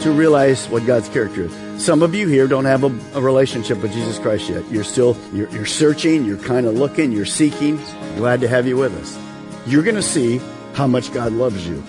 to 0.00 0.10
realize 0.10 0.66
what 0.68 0.86
God's 0.86 1.08
character 1.08 1.44
is. 1.44 1.82
Some 1.84 2.02
of 2.02 2.14
you 2.14 2.26
here 2.26 2.46
don't 2.46 2.64
have 2.64 2.84
a, 2.84 3.18
a 3.18 3.22
relationship 3.22 3.80
with 3.82 3.92
Jesus 3.92 4.18
Christ 4.18 4.48
yet. 4.48 4.68
You're 4.70 4.84
still, 4.84 5.16
you're, 5.32 5.48
you're 5.50 5.66
searching, 5.66 6.24
you're 6.24 6.38
kind 6.38 6.66
of 6.66 6.74
looking, 6.74 7.12
you're 7.12 7.24
seeking. 7.24 7.76
Glad 8.16 8.40
to 8.40 8.48
have 8.48 8.66
you 8.66 8.76
with 8.76 8.94
us. 8.96 9.18
You're 9.66 9.82
going 9.82 9.96
to 9.96 10.02
see 10.02 10.40
how 10.74 10.86
much 10.86 11.12
God 11.12 11.32
loves 11.32 11.66
you. 11.66 11.82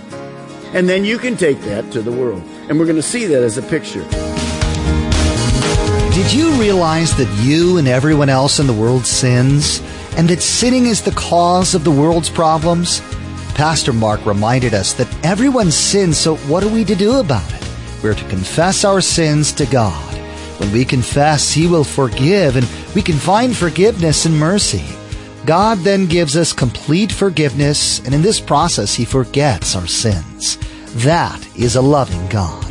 And 0.74 0.88
then 0.88 1.04
you 1.04 1.18
can 1.18 1.36
take 1.36 1.60
that 1.62 1.92
to 1.92 2.02
the 2.02 2.12
world. 2.12 2.42
And 2.70 2.80
we're 2.80 2.86
going 2.86 2.96
to 2.96 3.02
see 3.02 3.26
that 3.26 3.44
as 3.44 3.58
a 3.58 3.64
picture. 3.64 4.31
Did 6.22 6.34
you 6.34 6.52
realize 6.60 7.16
that 7.18 7.44
you 7.44 7.78
and 7.78 7.88
everyone 7.88 8.30
else 8.30 8.60
in 8.60 8.68
the 8.68 8.74
world 8.74 9.06
sins? 9.06 9.82
and 10.18 10.30
that 10.30 10.42
sinning 10.42 10.88
is 10.88 11.02
the 11.02 11.12
cause 11.12 11.74
of 11.74 11.84
the 11.84 11.92
world's 11.92 12.30
problems? 12.30 13.02
Pastor 13.56 13.94
Mark 13.94 14.26
reminded 14.26 14.74
us 14.74 14.94
that 14.94 15.26
everyone 15.26 15.72
sins, 15.72 16.18
so 16.18 16.36
what 16.48 16.64
are 16.64 16.70
we 16.70 16.84
to 16.86 16.96
do 16.96 17.20
about 17.20 17.52
it? 17.54 17.70
We're 18.04 18.14
to 18.14 18.30
confess 18.30 18.84
our 18.84 19.02
sins 19.02 19.52
to 19.54 19.66
God. 19.66 20.14
When 20.60 20.72
we 20.72 20.86
confess, 20.86 21.52
He 21.52 21.68
will 21.68 21.84
forgive, 21.84 22.56
and 22.56 22.68
we 22.94 23.02
can 23.02 23.16
find 23.16 23.56
forgiveness 23.56 24.26
and 24.26 24.38
mercy. 24.38 24.86
God 25.46 25.80
then 25.80 26.06
gives 26.06 26.36
us 26.36 26.54
complete 26.54 27.12
forgiveness, 27.12 28.00
and 28.00 28.14
in 28.14 28.22
this 28.22 28.40
process, 28.40 28.94
He 28.94 29.06
forgets 29.06 29.76
our 29.76 29.88
sins. 29.88 30.58
That 31.04 31.46
is 31.58 31.76
a 31.76 31.82
loving 31.82 32.28
God. 32.28 32.71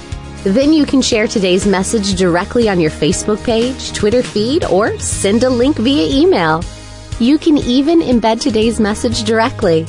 Then 0.43 0.73
you 0.73 0.87
can 0.87 1.03
share 1.03 1.27
today's 1.27 1.67
message 1.67 2.15
directly 2.15 2.67
on 2.67 2.79
your 2.79 2.89
Facebook 2.89 3.43
page, 3.43 3.93
Twitter 3.93 4.23
feed, 4.23 4.65
or 4.65 4.97
send 4.97 5.43
a 5.43 5.49
link 5.49 5.77
via 5.77 6.07
email. 6.07 6.63
You 7.19 7.37
can 7.37 7.59
even 7.59 7.99
embed 7.99 8.41
today's 8.41 8.79
message 8.79 9.23
directly. 9.23 9.85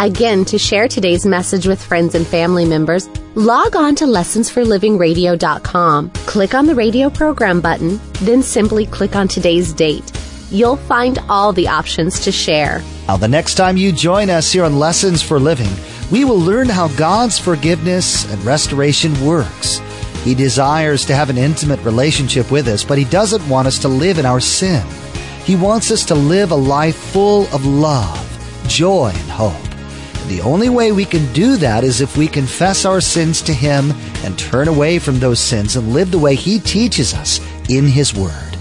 Again, 0.00 0.44
to 0.46 0.58
share 0.58 0.88
today's 0.88 1.24
message 1.24 1.68
with 1.68 1.80
friends 1.80 2.16
and 2.16 2.26
family 2.26 2.64
members, 2.64 3.08
log 3.36 3.76
on 3.76 3.94
to 3.96 4.06
lessonsforlivingradio.com. 4.06 6.10
Click 6.10 6.54
on 6.54 6.66
the 6.66 6.74
radio 6.74 7.08
program 7.08 7.60
button, 7.60 8.00
then 8.22 8.42
simply 8.42 8.86
click 8.86 9.14
on 9.14 9.28
today's 9.28 9.72
date. 9.72 10.10
You'll 10.50 10.76
find 10.76 11.20
all 11.28 11.52
the 11.52 11.68
options 11.68 12.18
to 12.20 12.32
share. 12.32 12.82
Now, 13.06 13.16
the 13.16 13.28
next 13.28 13.54
time 13.54 13.76
you 13.76 13.92
join 13.92 14.30
us 14.30 14.50
here 14.50 14.64
on 14.64 14.80
Lessons 14.80 15.22
for 15.22 15.38
Living, 15.38 15.70
we 16.10 16.24
will 16.24 16.38
learn 16.38 16.68
how 16.68 16.88
God's 16.88 17.38
forgiveness 17.38 18.30
and 18.30 18.44
restoration 18.44 19.12
works. 19.24 19.80
He 20.22 20.34
desires 20.34 21.04
to 21.06 21.14
have 21.14 21.30
an 21.30 21.38
intimate 21.38 21.80
relationship 21.80 22.50
with 22.50 22.68
us, 22.68 22.84
but 22.84 22.98
He 22.98 23.04
doesn't 23.04 23.48
want 23.48 23.68
us 23.68 23.78
to 23.80 23.88
live 23.88 24.18
in 24.18 24.26
our 24.26 24.40
sin. 24.40 24.86
He 25.44 25.56
wants 25.56 25.90
us 25.90 26.04
to 26.06 26.14
live 26.14 26.50
a 26.50 26.56
life 26.56 26.96
full 26.96 27.42
of 27.54 27.66
love, 27.66 28.64
joy, 28.66 29.12
and 29.14 29.30
hope. 29.30 29.60
The 30.28 30.40
only 30.40 30.70
way 30.70 30.92
we 30.92 31.04
can 31.04 31.30
do 31.34 31.56
that 31.56 31.84
is 31.84 32.00
if 32.00 32.16
we 32.16 32.26
confess 32.26 32.86
our 32.86 33.02
sins 33.02 33.42
to 33.42 33.52
Him 33.52 33.92
and 34.24 34.38
turn 34.38 34.68
away 34.68 34.98
from 34.98 35.18
those 35.18 35.40
sins 35.40 35.76
and 35.76 35.92
live 35.92 36.10
the 36.10 36.18
way 36.18 36.34
He 36.34 36.58
teaches 36.58 37.12
us 37.12 37.40
in 37.68 37.86
His 37.86 38.14
Word. 38.14 38.56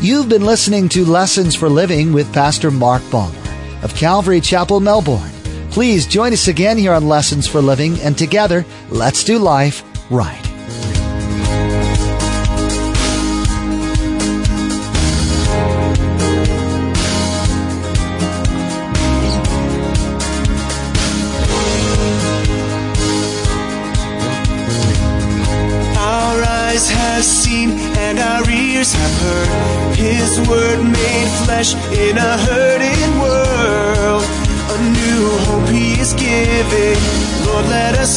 You've 0.00 0.30
been 0.30 0.46
listening 0.46 0.88
to 0.90 1.04
Lessons 1.04 1.54
for 1.54 1.68
Living 1.68 2.12
with 2.12 2.32
Pastor 2.32 2.70
Mark 2.70 3.02
Balmer. 3.10 3.38
of 3.82 3.94
Calvary 3.94 4.40
Chapel, 4.40 4.80
Melbourne. 4.80 5.33
Please 5.74 6.06
join 6.06 6.32
us 6.32 6.46
again 6.46 6.78
here 6.78 6.92
on 6.92 7.08
Lessons 7.08 7.48
for 7.48 7.60
Living, 7.60 7.98
and 7.98 8.16
together, 8.16 8.64
let's 8.90 9.24
do 9.24 9.40
life 9.40 9.82
right. 10.08 10.40
Have 27.14 27.24
seen 27.24 27.70
and 27.70 28.18
our 28.18 28.50
ears 28.50 28.92
have 28.92 29.20
heard 29.22 29.96
His 29.96 30.48
word 30.48 30.82
made 30.82 31.28
flesh 31.44 31.74
in 31.92 32.18
a 32.18 32.36
hurting 32.38 32.63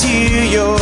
hear 0.08 0.77